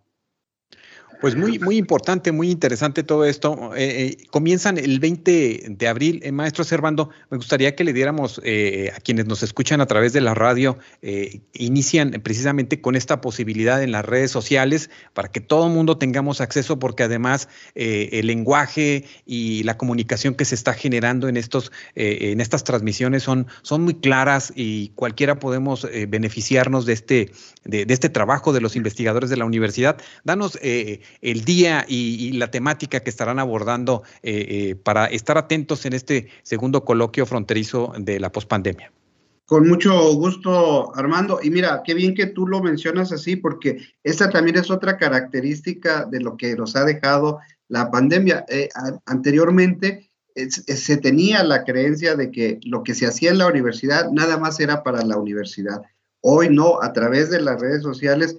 Pues 1.21 1.35
muy, 1.35 1.59
muy 1.59 1.77
importante, 1.77 2.31
muy 2.31 2.49
interesante 2.49 3.03
todo 3.03 3.25
esto. 3.25 3.75
Eh, 3.75 4.17
eh, 4.19 4.27
comienzan 4.31 4.77
el 4.77 4.99
20 4.99 5.65
de 5.69 5.87
abril. 5.87 6.19
Eh, 6.23 6.31
maestro 6.31 6.63
Servando, 6.63 7.09
me 7.29 7.37
gustaría 7.37 7.75
que 7.75 7.83
le 7.83 7.93
diéramos 7.93 8.39
a 8.39 8.99
quienes 9.01 9.25
nos 9.25 9.43
escuchan 9.43 9.81
a 9.81 9.85
través 9.85 10.13
de 10.13 10.21
la 10.21 10.33
radio, 10.33 10.77
inician 11.53 12.11
precisamente 12.23 12.81
con 12.81 12.95
esta 12.95 13.21
posibilidad 13.21 13.81
en 13.81 13.91
las 13.91 14.05
redes 14.05 14.31
sociales 14.31 14.89
para 15.13 15.29
que 15.29 15.41
todo 15.41 15.67
el 15.67 15.73
mundo 15.73 15.97
tengamos 15.97 16.41
acceso, 16.41 16.79
porque 16.79 17.03
además 17.03 17.47
el 17.75 18.27
lenguaje 18.27 19.05
y 19.25 19.63
la 19.63 19.77
comunicación 19.77 20.35
que 20.35 20.45
se 20.45 20.55
está 20.55 20.73
generando 20.73 21.27
en, 21.27 21.37
estos, 21.37 21.71
en 21.95 22.41
estas 22.41 22.63
transmisiones 22.63 23.23
son, 23.23 23.47
son 23.61 23.83
muy 23.83 23.95
claras 23.95 24.53
y 24.55 24.89
cualquiera 24.89 25.39
podemos 25.39 25.87
beneficiarnos 26.07 26.85
de 26.85 26.93
este, 26.93 27.31
de, 27.63 27.85
de, 27.85 27.93
este 27.93 28.09
trabajo 28.09 28.53
de 28.53 28.61
los 28.61 28.75
investigadores 28.75 29.29
de 29.29 29.37
la 29.37 29.45
universidad. 29.45 29.97
Danos 30.23 30.57
el 31.21 31.45
día 31.45 31.85
y, 31.87 32.33
la 32.33 32.51
temática 32.51 32.99
que 32.99 33.09
estarán 33.09 33.39
abordando 33.39 34.03
eh, 34.23 34.45
eh, 34.49 34.75
para 34.75 35.05
estar 35.05 35.37
atentos 35.37 35.85
en 35.85 35.93
este 35.93 36.27
segundo 36.43 36.83
coloquio 36.83 37.25
fronterizo 37.25 37.93
de 37.97 38.19
la 38.19 38.31
pospandemia. 38.31 38.91
Con 39.45 39.67
mucho 39.67 40.13
gusto, 40.15 40.95
Armando. 40.95 41.39
Y 41.41 41.51
mira, 41.51 41.83
qué 41.85 41.93
bien 41.93 42.15
que 42.15 42.25
tú 42.25 42.47
lo 42.47 42.63
mencionas 42.63 43.11
así, 43.11 43.35
porque 43.35 43.77
esta 44.03 44.29
también 44.29 44.57
es 44.57 44.71
otra 44.71 44.97
característica 44.97 46.05
de 46.05 46.19
lo 46.19 46.35
que 46.35 46.55
nos 46.55 46.75
ha 46.75 46.83
dejado 46.83 47.39
la 47.67 47.91
pandemia. 47.91 48.45
Eh, 48.49 48.69
anteriormente 49.05 50.11
se 50.35 50.97
tenía 50.97 51.43
la 51.43 51.63
creencia 51.63 52.15
de 52.15 52.29
que 52.29 52.59
lo 52.63 52.83
que 52.83 52.93
se 52.93 53.05
hacía 53.05 53.29
en 53.29 53.37
la 53.37 53.47
universidad 53.47 54.11
nada 54.11 54.37
más 54.37 54.59
era 54.59 54.83
para 54.83 55.01
la 55.03 55.17
universidad. 55.17 55.81
Hoy 56.21 56.49
no, 56.49 56.81
a 56.81 56.91
través 56.91 57.29
de 57.29 57.39
las 57.39 57.61
redes 57.61 57.83
sociales 57.83 58.35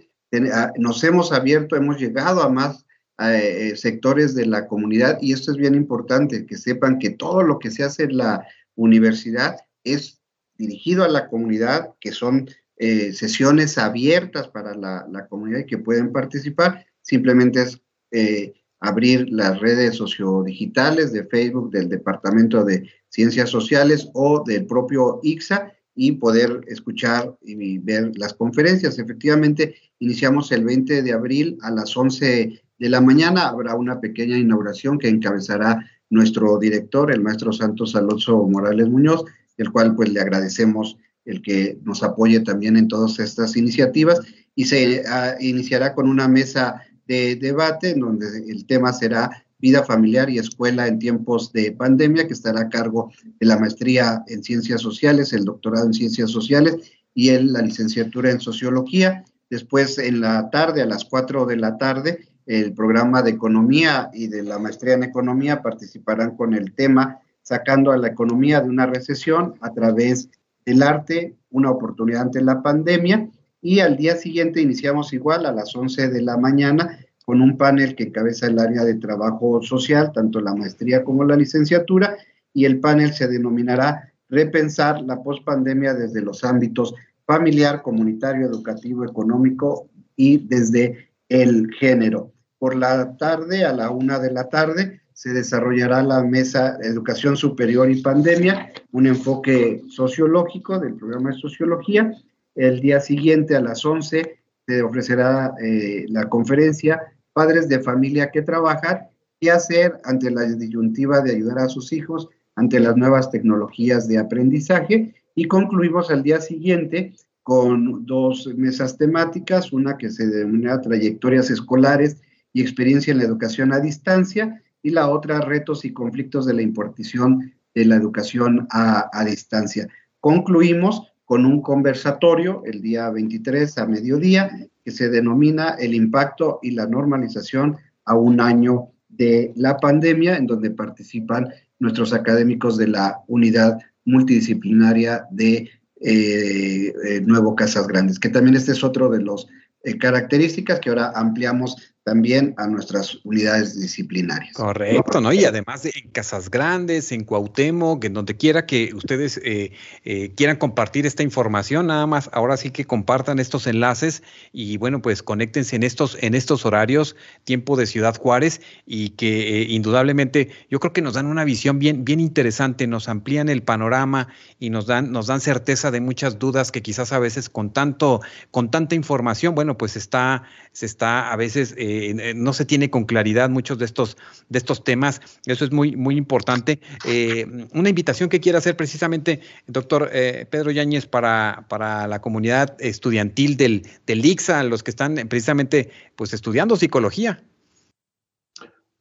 nos 0.78 1.04
hemos 1.04 1.32
abierto, 1.32 1.76
hemos 1.76 1.98
llegado 1.98 2.42
a 2.42 2.48
más 2.48 2.84
eh, 3.18 3.74
sectores 3.76 4.34
de 4.34 4.44
la 4.44 4.66
comunidad 4.66 5.18
y 5.22 5.32
esto 5.32 5.50
es 5.50 5.56
bien 5.56 5.74
importante, 5.74 6.44
que 6.44 6.56
sepan 6.56 6.98
que 6.98 7.10
todo 7.10 7.42
lo 7.42 7.58
que 7.58 7.70
se 7.70 7.82
hace 7.82 8.04
en 8.04 8.18
la 8.18 8.46
universidad 8.74 9.56
es 9.84 10.20
dirigido 10.58 11.04
a 11.04 11.08
la 11.08 11.28
comunidad, 11.28 11.94
que 12.00 12.12
son 12.12 12.48
eh, 12.76 13.12
sesiones 13.14 13.78
abiertas 13.78 14.48
para 14.48 14.74
la, 14.74 15.26
comunidad 15.28 15.60
y 15.60 15.66
que 15.66 15.78
pueden 15.78 16.12
participar. 16.12 16.84
Simplemente 17.00 17.62
es 17.62 17.80
eh, 18.10 18.52
abrir 18.80 19.26
las 19.30 19.60
redes 19.60 19.96
sociodigitales 19.96 21.12
de 21.12 21.24
Facebook 21.24 21.70
del 21.70 21.88
Departamento 21.88 22.64
de 22.64 22.90
Ciencias 23.08 23.48
Sociales 23.48 24.10
o 24.12 24.44
del 24.44 24.66
propio 24.66 25.20
ICSA 25.22 25.72
y 25.96 26.12
poder 26.12 26.60
escuchar 26.68 27.34
y 27.42 27.78
ver 27.78 28.12
las 28.16 28.34
conferencias. 28.34 28.98
Efectivamente, 28.98 29.74
iniciamos 29.98 30.52
el 30.52 30.62
20 30.62 31.02
de 31.02 31.12
abril 31.12 31.58
a 31.62 31.70
las 31.70 31.96
11 31.96 32.62
de 32.78 32.88
la 32.88 33.00
mañana. 33.00 33.48
Habrá 33.48 33.74
una 33.74 33.98
pequeña 33.98 34.36
inauguración 34.36 34.98
que 34.98 35.08
encabezará 35.08 35.90
nuestro 36.10 36.58
director, 36.58 37.10
el 37.10 37.22
maestro 37.22 37.52
Santos 37.52 37.96
Alonso 37.96 38.46
Morales 38.46 38.88
Muñoz, 38.88 39.24
el 39.56 39.72
cual 39.72 39.96
pues 39.96 40.10
le 40.10 40.20
agradecemos 40.20 40.98
el 41.24 41.42
que 41.42 41.78
nos 41.82 42.02
apoye 42.02 42.40
también 42.40 42.76
en 42.76 42.88
todas 42.88 43.18
estas 43.18 43.56
iniciativas 43.56 44.20
y 44.54 44.66
se 44.66 45.02
ah, 45.08 45.34
iniciará 45.40 45.94
con 45.94 46.08
una 46.08 46.28
mesa 46.28 46.82
de 47.06 47.36
debate 47.36 47.90
en 47.90 48.00
donde 48.00 48.26
el 48.48 48.66
tema 48.66 48.92
será 48.92 49.45
vida 49.58 49.84
familiar 49.84 50.28
y 50.28 50.38
escuela 50.38 50.86
en 50.86 50.98
tiempos 50.98 51.52
de 51.52 51.72
pandemia, 51.72 52.26
que 52.26 52.32
estará 52.32 52.62
a 52.62 52.68
cargo 52.68 53.12
de 53.40 53.46
la 53.46 53.58
maestría 53.58 54.22
en 54.26 54.42
ciencias 54.42 54.80
sociales, 54.80 55.32
el 55.32 55.44
doctorado 55.44 55.86
en 55.86 55.94
ciencias 55.94 56.30
sociales 56.30 56.92
y 57.14 57.30
la 57.30 57.62
licenciatura 57.62 58.30
en 58.30 58.40
sociología. 58.40 59.24
Después, 59.48 59.98
en 59.98 60.20
la 60.20 60.50
tarde, 60.50 60.82
a 60.82 60.86
las 60.86 61.04
4 61.04 61.46
de 61.46 61.56
la 61.56 61.78
tarde, 61.78 62.28
el 62.46 62.74
programa 62.74 63.22
de 63.22 63.30
economía 63.30 64.10
y 64.12 64.28
de 64.28 64.42
la 64.42 64.58
maestría 64.58 64.94
en 64.94 65.04
economía 65.04 65.62
participarán 65.62 66.36
con 66.36 66.54
el 66.54 66.72
tema 66.74 67.20
sacando 67.42 67.92
a 67.92 67.96
la 67.96 68.08
economía 68.08 68.60
de 68.60 68.68
una 68.68 68.86
recesión 68.86 69.54
a 69.60 69.72
través 69.72 70.28
del 70.64 70.82
arte, 70.82 71.36
una 71.50 71.70
oportunidad 71.70 72.22
ante 72.22 72.42
la 72.42 72.60
pandemia. 72.60 73.28
Y 73.62 73.80
al 73.80 73.96
día 73.96 74.16
siguiente 74.16 74.60
iniciamos 74.60 75.12
igual 75.12 75.46
a 75.46 75.52
las 75.52 75.74
11 75.74 76.08
de 76.08 76.22
la 76.22 76.36
mañana 76.36 76.98
con 77.26 77.42
un 77.42 77.58
panel 77.58 77.96
que 77.96 78.04
encabeza 78.04 78.46
el 78.46 78.58
área 78.60 78.84
de 78.84 78.94
trabajo 78.94 79.60
social, 79.60 80.12
tanto 80.14 80.40
la 80.40 80.54
maestría 80.54 81.02
como 81.02 81.24
la 81.24 81.36
licenciatura, 81.36 82.16
y 82.54 82.64
el 82.64 82.78
panel 82.78 83.12
se 83.12 83.26
denominará 83.26 84.12
repensar 84.28 85.02
la 85.02 85.22
pospandemia 85.22 85.92
desde 85.92 86.22
los 86.22 86.44
ámbitos 86.44 86.94
familiar, 87.26 87.82
comunitario, 87.82 88.46
educativo, 88.46 89.04
económico 89.04 89.90
y 90.14 90.38
desde 90.38 91.10
el 91.28 91.72
género. 91.74 92.32
Por 92.58 92.76
la 92.76 93.16
tarde, 93.16 93.64
a 93.64 93.72
la 93.72 93.90
una 93.90 94.20
de 94.20 94.30
la 94.30 94.48
tarde, 94.48 95.00
se 95.12 95.30
desarrollará 95.30 96.04
la 96.04 96.22
mesa 96.22 96.78
Educación 96.80 97.36
Superior 97.36 97.90
y 97.90 98.02
Pandemia, 98.02 98.70
un 98.92 99.08
enfoque 99.08 99.82
sociológico 99.88 100.78
del 100.78 100.94
programa 100.94 101.30
de 101.30 101.38
sociología. 101.38 102.12
El 102.54 102.80
día 102.80 103.00
siguiente, 103.00 103.56
a 103.56 103.60
las 103.60 103.84
11, 103.84 104.38
se 104.66 104.82
ofrecerá 104.82 105.54
eh, 105.60 106.06
la 106.08 106.28
conferencia 106.28 107.00
Padres 107.36 107.68
de 107.68 107.80
Familia 107.80 108.30
que 108.30 108.40
Trabajan, 108.40 109.08
qué 109.38 109.50
hacer 109.50 110.00
ante 110.04 110.30
la 110.30 110.44
disyuntiva 110.44 111.20
de 111.20 111.32
ayudar 111.32 111.58
a 111.58 111.68
sus 111.68 111.92
hijos 111.92 112.30
ante 112.54 112.80
las 112.80 112.96
nuevas 112.96 113.30
tecnologías 113.30 114.08
de 114.08 114.16
aprendizaje. 114.16 115.14
Y 115.34 115.44
concluimos 115.44 116.10
al 116.10 116.22
día 116.22 116.40
siguiente 116.40 117.12
con 117.42 118.06
dos 118.06 118.46
mesas 118.56 118.96
temáticas, 118.96 119.70
una 119.70 119.98
que 119.98 120.08
se 120.08 120.26
denomina 120.26 120.80
Trayectorias 120.80 121.50
Escolares 121.50 122.22
y 122.54 122.62
Experiencia 122.62 123.12
en 123.12 123.18
la 123.18 123.24
Educación 123.24 123.70
a 123.74 123.80
Distancia, 123.80 124.62
y 124.82 124.88
la 124.88 125.10
otra 125.10 125.42
Retos 125.42 125.84
y 125.84 125.92
Conflictos 125.92 126.46
de 126.46 126.54
la 126.54 126.62
Importación 126.62 127.52
de 127.74 127.84
la 127.84 127.96
Educación 127.96 128.66
a, 128.70 129.10
a 129.12 129.24
Distancia. 129.26 129.86
Concluimos 130.20 131.12
con 131.26 131.44
un 131.44 131.60
conversatorio 131.60 132.62
el 132.64 132.80
día 132.80 133.10
23 133.10 133.76
a 133.76 133.86
mediodía 133.86 134.70
que 134.86 134.92
se 134.92 135.08
denomina 135.08 135.70
El 135.80 135.94
impacto 135.94 136.60
y 136.62 136.70
la 136.70 136.86
normalización 136.86 137.76
a 138.04 138.14
un 138.14 138.40
año 138.40 138.92
de 139.08 139.52
la 139.56 139.78
pandemia, 139.78 140.36
en 140.36 140.46
donde 140.46 140.70
participan 140.70 141.48
nuestros 141.80 142.12
académicos 142.12 142.78
de 142.78 142.86
la 142.86 143.18
unidad 143.26 143.80
multidisciplinaria 144.04 145.26
de 145.32 145.68
eh, 146.00 146.94
eh, 147.04 147.20
Nuevo 147.20 147.56
Casas 147.56 147.88
Grandes, 147.88 148.20
que 148.20 148.28
también 148.28 148.54
este 148.54 148.70
es 148.70 148.84
otro 148.84 149.10
de 149.10 149.22
los 149.22 149.48
eh, 149.82 149.98
características 149.98 150.78
que 150.78 150.90
ahora 150.90 151.10
ampliamos 151.16 151.95
también 152.06 152.54
a 152.56 152.68
nuestras 152.68 153.18
unidades 153.24 153.80
disciplinarias. 153.80 154.54
Correcto, 154.54 155.20
¿no? 155.20 155.32
Y 155.32 155.44
además 155.44 155.82
de, 155.82 155.92
en 155.92 156.08
Casas 156.10 156.52
Grandes, 156.52 157.10
en 157.10 157.24
Cuauhtémoc, 157.24 158.04
en 158.04 158.14
donde 158.14 158.36
quiera 158.36 158.64
que 158.64 158.94
ustedes 158.94 159.40
eh, 159.42 159.72
eh, 160.04 160.30
quieran 160.36 160.56
compartir 160.56 161.04
esta 161.04 161.24
información, 161.24 161.88
nada 161.88 162.06
más, 162.06 162.30
ahora 162.32 162.56
sí 162.58 162.70
que 162.70 162.84
compartan 162.84 163.40
estos 163.40 163.66
enlaces 163.66 164.22
y 164.52 164.76
bueno, 164.76 165.02
pues 165.02 165.24
conéctense 165.24 165.74
en 165.74 165.82
estos, 165.82 166.16
en 166.20 166.36
estos 166.36 166.64
horarios, 166.64 167.16
tiempo 167.42 167.74
de 167.74 167.86
Ciudad 167.86 168.16
Juárez, 168.16 168.60
y 168.86 169.10
que 169.10 169.62
eh, 169.62 169.66
indudablemente 169.68 170.50
yo 170.70 170.78
creo 170.78 170.92
que 170.92 171.02
nos 171.02 171.14
dan 171.14 171.26
una 171.26 171.42
visión 171.42 171.80
bien, 171.80 172.04
bien 172.04 172.20
interesante, 172.20 172.86
nos 172.86 173.08
amplían 173.08 173.48
el 173.48 173.64
panorama 173.64 174.28
y 174.60 174.70
nos 174.70 174.86
dan, 174.86 175.10
nos 175.10 175.26
dan 175.26 175.40
certeza 175.40 175.90
de 175.90 176.00
muchas 176.00 176.38
dudas 176.38 176.70
que 176.70 176.82
quizás 176.82 177.12
a 177.12 177.18
veces 177.18 177.50
con 177.50 177.72
tanto, 177.72 178.20
con 178.52 178.70
tanta 178.70 178.94
información, 178.94 179.56
bueno, 179.56 179.76
pues 179.76 179.96
está, 179.96 180.44
se 180.70 180.86
está 180.86 181.32
a 181.32 181.36
veces 181.36 181.74
eh, 181.96 182.34
no 182.34 182.52
se 182.52 182.64
tiene 182.64 182.90
con 182.90 183.04
claridad 183.04 183.48
muchos 183.50 183.78
de 183.78 183.84
estos, 183.84 184.16
de 184.48 184.58
estos 184.58 184.84
temas. 184.84 185.20
Eso 185.46 185.64
es 185.64 185.72
muy, 185.72 185.96
muy 185.96 186.16
importante. 186.16 186.80
Eh, 187.06 187.46
una 187.74 187.88
invitación 187.88 188.28
que 188.28 188.40
quiera 188.40 188.58
hacer 188.58 188.76
precisamente, 188.76 189.40
doctor 189.66 190.10
eh, 190.12 190.46
Pedro 190.50 190.70
Yáñez, 190.70 191.06
para, 191.06 191.66
para 191.68 192.06
la 192.06 192.20
comunidad 192.20 192.76
estudiantil 192.78 193.56
del, 193.56 193.82
del 194.06 194.24
ICSA, 194.24 194.62
los 194.64 194.82
que 194.82 194.90
están 194.90 195.14
precisamente 195.28 195.90
pues, 196.16 196.32
estudiando 196.32 196.76
psicología. 196.76 197.42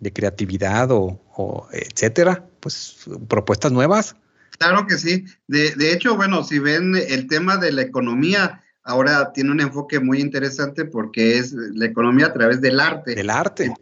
de 0.00 0.12
creatividad 0.12 0.90
o, 0.90 1.18
o 1.34 1.66
etcétera. 1.72 2.44
Pues 2.60 3.06
propuestas 3.26 3.72
nuevas. 3.72 4.16
Claro 4.60 4.86
que 4.86 4.98
sí. 4.98 5.24
De, 5.48 5.74
de, 5.74 5.92
hecho, 5.92 6.16
bueno, 6.16 6.44
si 6.44 6.58
ven 6.58 6.94
el 6.94 7.26
tema 7.28 7.56
de 7.56 7.72
la 7.72 7.80
economía, 7.80 8.62
ahora 8.82 9.32
tiene 9.32 9.52
un 9.52 9.60
enfoque 9.60 10.00
muy 10.00 10.20
interesante 10.20 10.84
porque 10.84 11.38
es 11.38 11.52
la 11.52 11.86
economía 11.86 12.26
a 12.26 12.32
través 12.34 12.60
del 12.60 12.78
arte. 12.78 13.14
Del 13.14 13.30
arte. 13.30 13.72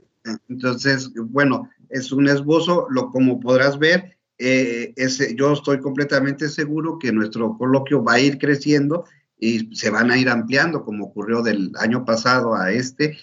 Entonces, 0.48 1.10
bueno, 1.14 1.68
es 1.90 2.12
un 2.12 2.28
esbozo, 2.28 2.86
lo 2.90 3.10
como 3.10 3.40
podrás 3.40 3.78
ver, 3.78 4.18
eh, 4.38 4.94
yo 5.34 5.52
estoy 5.52 5.80
completamente 5.80 6.48
seguro 6.48 6.96
que 6.98 7.10
nuestro 7.10 7.58
coloquio 7.58 8.04
va 8.04 8.14
a 8.14 8.20
ir 8.20 8.38
creciendo 8.38 9.04
y 9.36 9.74
se 9.74 9.90
van 9.90 10.12
a 10.12 10.16
ir 10.16 10.28
ampliando, 10.28 10.84
como 10.84 11.06
ocurrió 11.06 11.42
del 11.42 11.72
año 11.78 12.04
pasado 12.04 12.54
a 12.54 12.70
este, 12.72 13.16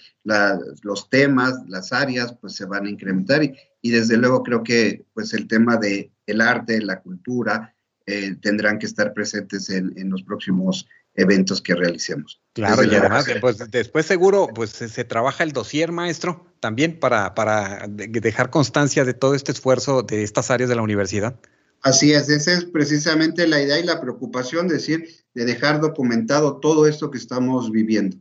los 0.82 1.08
temas, 1.08 1.54
las 1.68 1.92
áreas, 1.92 2.34
pues 2.40 2.54
se 2.54 2.64
van 2.64 2.86
a 2.86 2.90
incrementar 2.90 3.42
y, 3.44 3.54
y 3.86 3.90
desde 3.90 4.16
luego 4.16 4.42
creo 4.42 4.64
que 4.64 5.04
pues 5.14 5.32
el 5.32 5.46
tema 5.46 5.76
de 5.76 6.10
el 6.26 6.40
arte, 6.40 6.80
la 6.80 7.02
cultura, 7.02 7.72
eh, 8.04 8.34
tendrán 8.42 8.80
que 8.80 8.86
estar 8.86 9.14
presentes 9.14 9.70
en, 9.70 10.10
los 10.10 10.24
próximos 10.24 10.88
eventos 11.14 11.62
que 11.62 11.72
realicemos. 11.72 12.42
Claro, 12.52 12.82
y 12.82 12.92
además, 12.96 13.26
pues, 13.40 13.58
después 13.70 14.04
seguro, 14.04 14.48
pues 14.52 14.70
se, 14.70 15.04
trabaja 15.04 15.44
el 15.44 15.52
dossier, 15.52 15.92
maestro, 15.92 16.52
también 16.58 16.98
para, 16.98 17.36
para 17.36 17.86
dejar 17.86 18.50
constancia 18.50 19.04
de 19.04 19.14
todo 19.14 19.36
este 19.36 19.52
esfuerzo 19.52 20.02
de 20.02 20.24
estas 20.24 20.50
áreas 20.50 20.68
de 20.68 20.74
la 20.74 20.82
universidad. 20.82 21.38
Así 21.82 22.12
es, 22.12 22.28
esa 22.28 22.54
es 22.54 22.64
precisamente 22.64 23.46
la 23.46 23.62
idea 23.62 23.78
y 23.78 23.84
la 23.84 24.00
preocupación, 24.00 24.66
decir, 24.66 25.08
de 25.32 25.44
dejar 25.44 25.80
documentado 25.80 26.58
todo 26.58 26.88
esto 26.88 27.12
que 27.12 27.18
estamos 27.18 27.70
viviendo. 27.70 28.16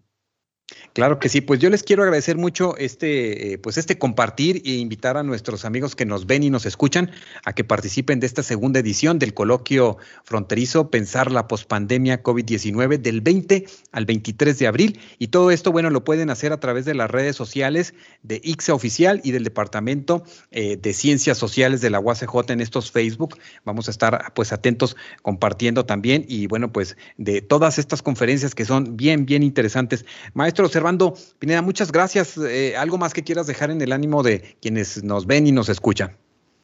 Claro 0.93 1.19
que 1.19 1.29
sí, 1.29 1.41
pues 1.41 1.59
yo 1.59 1.69
les 1.69 1.83
quiero 1.83 2.03
agradecer 2.03 2.37
mucho 2.37 2.77
este, 2.77 3.53
eh, 3.53 3.57
pues 3.57 3.77
este 3.77 3.97
compartir 3.97 4.61
e 4.65 4.71
invitar 4.71 5.17
a 5.17 5.23
nuestros 5.23 5.65
amigos 5.65 5.95
que 5.95 6.05
nos 6.05 6.25
ven 6.25 6.43
y 6.43 6.49
nos 6.49 6.65
escuchan 6.65 7.11
a 7.43 7.53
que 7.53 7.63
participen 7.63 8.19
de 8.19 8.27
esta 8.27 8.43
segunda 8.43 8.79
edición 8.79 9.19
del 9.19 9.33
coloquio 9.33 9.97
fronterizo 10.23 10.89
Pensar 10.89 11.31
la 11.31 11.47
pospandemia 11.47 12.23
COVID-19 12.23 12.99
del 12.99 13.21
20 13.21 13.65
al 13.91 14.05
23 14.05 14.57
de 14.59 14.67
abril. 14.67 14.99
Y 15.19 15.27
todo 15.27 15.51
esto, 15.51 15.71
bueno, 15.71 15.89
lo 15.89 16.03
pueden 16.03 16.29
hacer 16.29 16.53
a 16.53 16.59
través 16.59 16.85
de 16.85 16.95
las 16.95 17.09
redes 17.09 17.35
sociales 17.35 17.93
de 18.23 18.41
ICSA 18.43 18.73
Oficial 18.73 19.21
y 19.23 19.31
del 19.31 19.43
Departamento 19.43 20.23
eh, 20.51 20.77
de 20.77 20.93
Ciencias 20.93 21.37
Sociales 21.37 21.81
de 21.81 21.89
la 21.89 21.99
UACJ 21.99 22.51
en 22.51 22.61
estos 22.61 22.91
Facebook. 22.91 23.37
Vamos 23.63 23.87
a 23.87 23.91
estar 23.91 24.33
pues 24.33 24.53
atentos 24.53 24.95
compartiendo 25.21 25.85
también 25.85 26.25
y 26.27 26.47
bueno, 26.47 26.71
pues 26.71 26.97
de 27.17 27.41
todas 27.41 27.79
estas 27.79 28.01
conferencias 28.01 28.55
que 28.55 28.65
son 28.65 28.97
bien, 28.97 29.25
bien 29.25 29.43
interesantes. 29.43 30.05
Maestro, 30.33 30.69
Maestro 30.75 30.81
Servando 30.81 31.15
Pineda, 31.39 31.61
muchas 31.61 31.91
gracias. 31.91 32.38
Eh, 32.38 32.75
¿Algo 32.75 32.97
más 32.97 33.13
que 33.13 33.23
quieras 33.23 33.47
dejar 33.47 33.71
en 33.71 33.81
el 33.81 33.93
ánimo 33.93 34.23
de 34.23 34.57
quienes 34.61 35.03
nos 35.03 35.25
ven 35.25 35.47
y 35.47 35.51
nos 35.53 35.69
escuchan? 35.69 36.17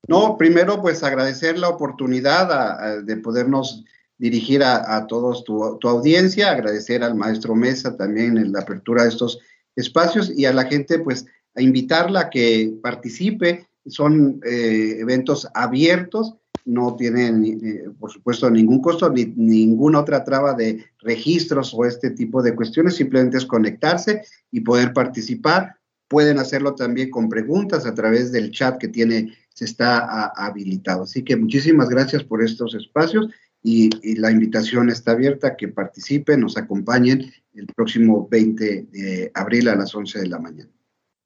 No, 0.08 0.38
primero 0.38 0.82
pues 0.82 1.02
agradecer 1.04 1.58
la 1.58 1.70
oportunidad 1.70 3.04
de 3.04 3.18
podernos 3.18 3.86
dirigir 4.18 4.64
a, 4.64 5.08
todos 5.08 5.46
tu, 5.46 5.80
audiencia, 5.88 6.52
agradecer 6.52 7.04
al 7.04 7.16
maestro 7.16 7.56
Mesa 7.56 7.96
también 7.96 8.38
en 8.38 8.52
la 8.52 8.60
apertura 8.60 9.04
de 9.04 9.10
estos 9.10 9.40
espacios 9.76 10.32
y 10.36 10.46
a 10.46 10.54
la 10.54 10.66
gente 10.66 11.00
pues 11.00 11.26
a 11.56 11.62
invitarla 11.62 12.22
a 12.22 12.30
que 12.30 12.74
participe 12.84 13.68
son 13.86 14.42
eh, 14.46 14.98
eventos 15.00 15.48
abiertos, 15.54 16.36
no 16.66 16.96
tienen, 16.96 17.44
eh, 17.46 17.90
por 18.00 18.12
supuesto, 18.12 18.50
ningún 18.50 18.82
costo 18.82 19.10
ni 19.10 19.26
ninguna 19.26 20.00
otra 20.00 20.24
traba 20.24 20.54
de 20.54 20.86
registros 21.00 21.74
o 21.74 21.86
este 21.86 22.12
tipo 22.12 22.42
de 22.42 22.56
cuestiones, 22.56 22.96
simplemente 22.96 23.38
es 23.38 23.46
conectarse 23.46 24.22
y 24.52 24.62
poder 24.62 24.94
participar. 24.94 25.76
Pueden 26.08 26.40
hacerlo 26.40 26.76
también 26.76 27.10
con 27.10 27.30
preguntas 27.30 27.86
a 27.86 27.94
través 27.94 28.32
del 28.32 28.52
chat 28.52 28.78
que 28.78 28.88
tiene, 28.88 29.34
se 29.54 29.66
está 29.66 30.28
habilitado. 30.36 31.04
Así 31.04 31.24
que 31.24 31.36
muchísimas 31.36 31.90
gracias 31.90 32.24
por 32.24 32.44
estos 32.44 32.76
espacios 32.76 33.30
y, 33.64 33.90
la 34.16 34.32
invitación 34.32 34.90
está 34.90 35.12
abierta 35.12 35.50
a 35.50 35.56
que 35.56 35.68
participen, 35.68 36.42
nos 36.42 36.58
acompañen 36.58 37.32
el 37.54 37.68
próximo 37.68 38.28
20 38.30 38.88
de 38.92 39.32
abril 39.34 39.68
a 39.68 39.76
las 39.76 39.94
11 39.94 40.20
de 40.20 40.28
la 40.28 40.40
mañana. 40.40 40.70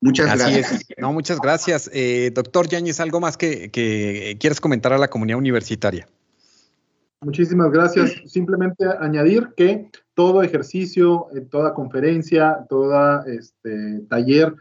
Muchas 0.06 0.38
gracias. 0.38 0.86
No, 0.98 1.12
muchas 1.12 1.40
gracias. 1.40 1.90
Eh, 1.92 2.32
doctor 2.34 2.68
Yáñez, 2.68 3.00
¿algo 3.00 3.20
más 3.20 3.38
que, 3.38 3.72
que 3.72 4.38
quieres 4.40 4.62
comentar 4.62 4.94
a 4.94 5.00
la 5.00 5.08
comunidad 5.08 5.40
universitaria? 5.40 6.08
Muchísimas 7.22 7.72
gracias. 7.72 8.14
Simplemente 8.28 8.86
añadir 9.00 9.50
que 9.58 9.90
todo 10.14 10.44
ejercicio, 10.44 11.26
eh, 11.36 11.42
toda 11.42 11.74
conferencia, 11.74 12.66
todo 12.70 13.26
este, 13.26 14.02
taller 14.08 14.54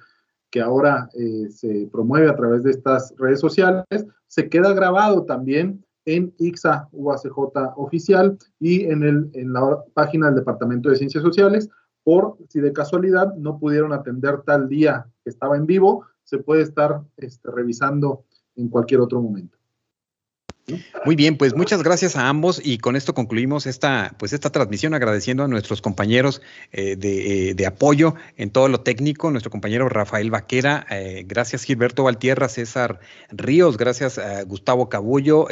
que 0.51 0.63
ahora 0.63 1.11
eh, 1.15 1.51
se 1.51 1.89
promueve 1.93 2.31
a 2.31 2.37
través 2.37 2.63
de 2.63 2.71
estas 2.71 3.13
redes 3.19 3.41
sociales, 3.41 3.85
se 4.29 4.49
queda 4.49 4.73
grabado 4.73 5.25
también 5.25 5.85
en 6.07 6.33
IXA 6.39 6.89
UACJ 6.93 7.75
oficial 7.77 8.39
y 8.61 8.85
en, 8.85 9.03
el, 9.03 9.31
en 9.35 9.53
la 9.53 9.83
página 9.93 10.27
del 10.27 10.37
Departamento 10.37 10.89
de 10.89 10.97
Ciencias 10.97 11.23
Sociales, 11.23 11.69
por 12.03 12.39
si 12.49 12.61
de 12.61 12.73
casualidad 12.73 13.35
no 13.35 13.59
pudieron 13.59 13.93
atender 13.93 14.41
tal 14.47 14.69
día 14.69 15.07
que 15.25 15.31
estaba 15.31 15.57
en 15.57 15.67
vivo, 15.67 16.07
se 16.23 16.39
puede 16.39 16.63
estar 16.63 17.03
este, 17.17 17.51
revisando 17.51 18.25
en 18.57 18.69
cualquier 18.69 19.01
otro 19.01 19.21
momento. 19.21 19.59
Muy 21.05 21.15
bien, 21.15 21.37
pues 21.37 21.55
muchas 21.55 21.83
gracias 21.83 22.17
a 22.17 22.27
ambos 22.31 22.59
y 22.65 22.79
con 22.79 22.97
esto 22.97 23.13
concluimos 23.13 23.67
esta, 23.67 24.15
pues 24.19 24.33
esta 24.33 24.49
transmisión 24.49 24.95
agradeciendo 24.95 25.45
a 25.45 25.49
nuestros 25.49 25.83
compañeros 25.83 26.41
eh, 26.73 26.97
eh, 27.03 27.53
de, 27.55 27.67
apoyo 27.67 28.15
en 28.39 28.49
todo 28.49 28.69
lo 28.69 28.81
técnico, 28.81 29.31
nuestro 29.31 29.51
compañero 29.51 29.91
Rafael 29.91 30.31
Vaquera, 30.31 30.87
eh, 30.89 31.25
gracias 31.29 31.65
Gilberto 31.65 32.05
Valtierra, 32.05 32.49
César 32.49 32.99
Ríos, 33.31 33.77
gracias 33.77 34.17
a 34.17 34.43
Gustavo 34.45 34.89
Cabullo, 34.89 35.49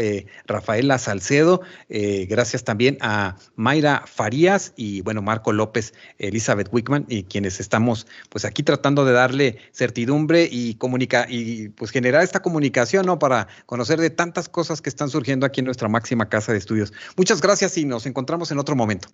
Rafaela 0.46 0.98
Salcedo, 0.98 1.60
gracias 1.90 2.64
también 2.64 2.96
a 3.02 3.36
Mayra 3.54 4.04
Farías 4.06 4.72
y 4.76 5.02
bueno, 5.02 5.20
Marco 5.20 5.52
López, 5.52 5.92
Elizabeth 6.18 6.68
Wickman 6.72 7.04
y 7.10 7.24
quienes 7.24 7.60
estamos 7.60 8.06
pues 8.30 8.46
aquí 8.46 8.62
tratando 8.62 9.04
de 9.04 9.12
darle 9.12 9.58
certidumbre 9.72 10.48
y 10.50 10.76
comunica 10.76 11.26
y 11.28 11.68
pues 11.68 11.90
generar 11.90 12.22
esta 12.22 12.40
comunicación, 12.40 13.04
¿no? 13.04 13.18
Para 13.18 13.48
conocer 13.66 14.00
de 14.00 14.08
tantas 14.08 14.48
cosas 14.48 14.80
que 14.80 14.88
están 14.88 15.01
están 15.02 15.10
surgiendo 15.10 15.46
aquí 15.46 15.60
en 15.60 15.66
nuestra 15.66 15.88
máxima 15.88 16.28
casa 16.28 16.52
de 16.52 16.58
estudios. 16.58 16.92
Muchas 17.16 17.40
gracias 17.40 17.76
y 17.76 17.84
nos 17.84 18.06
encontramos 18.06 18.50
en 18.52 18.58
otro 18.58 18.76
momento. 18.76 19.08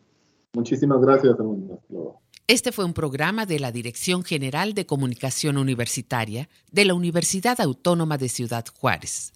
Muchísimas 0.53 1.01
gracias. 1.01 1.37
Este 2.47 2.73
fue 2.73 2.85
un 2.85 2.95
programa 2.95 3.47
de 3.47 3.59
la 3.59 3.73
Dirección 3.73 4.23
General 4.23 4.75
de 4.75 4.87
Comunicación 4.87 5.57
Universitaria 5.59 6.49
de 6.71 6.85
la 6.85 6.95
Universidad 6.95 7.61
Autónoma 7.61 8.19
de 8.19 8.29
Ciudad 8.29 8.65
Juárez. 8.79 9.33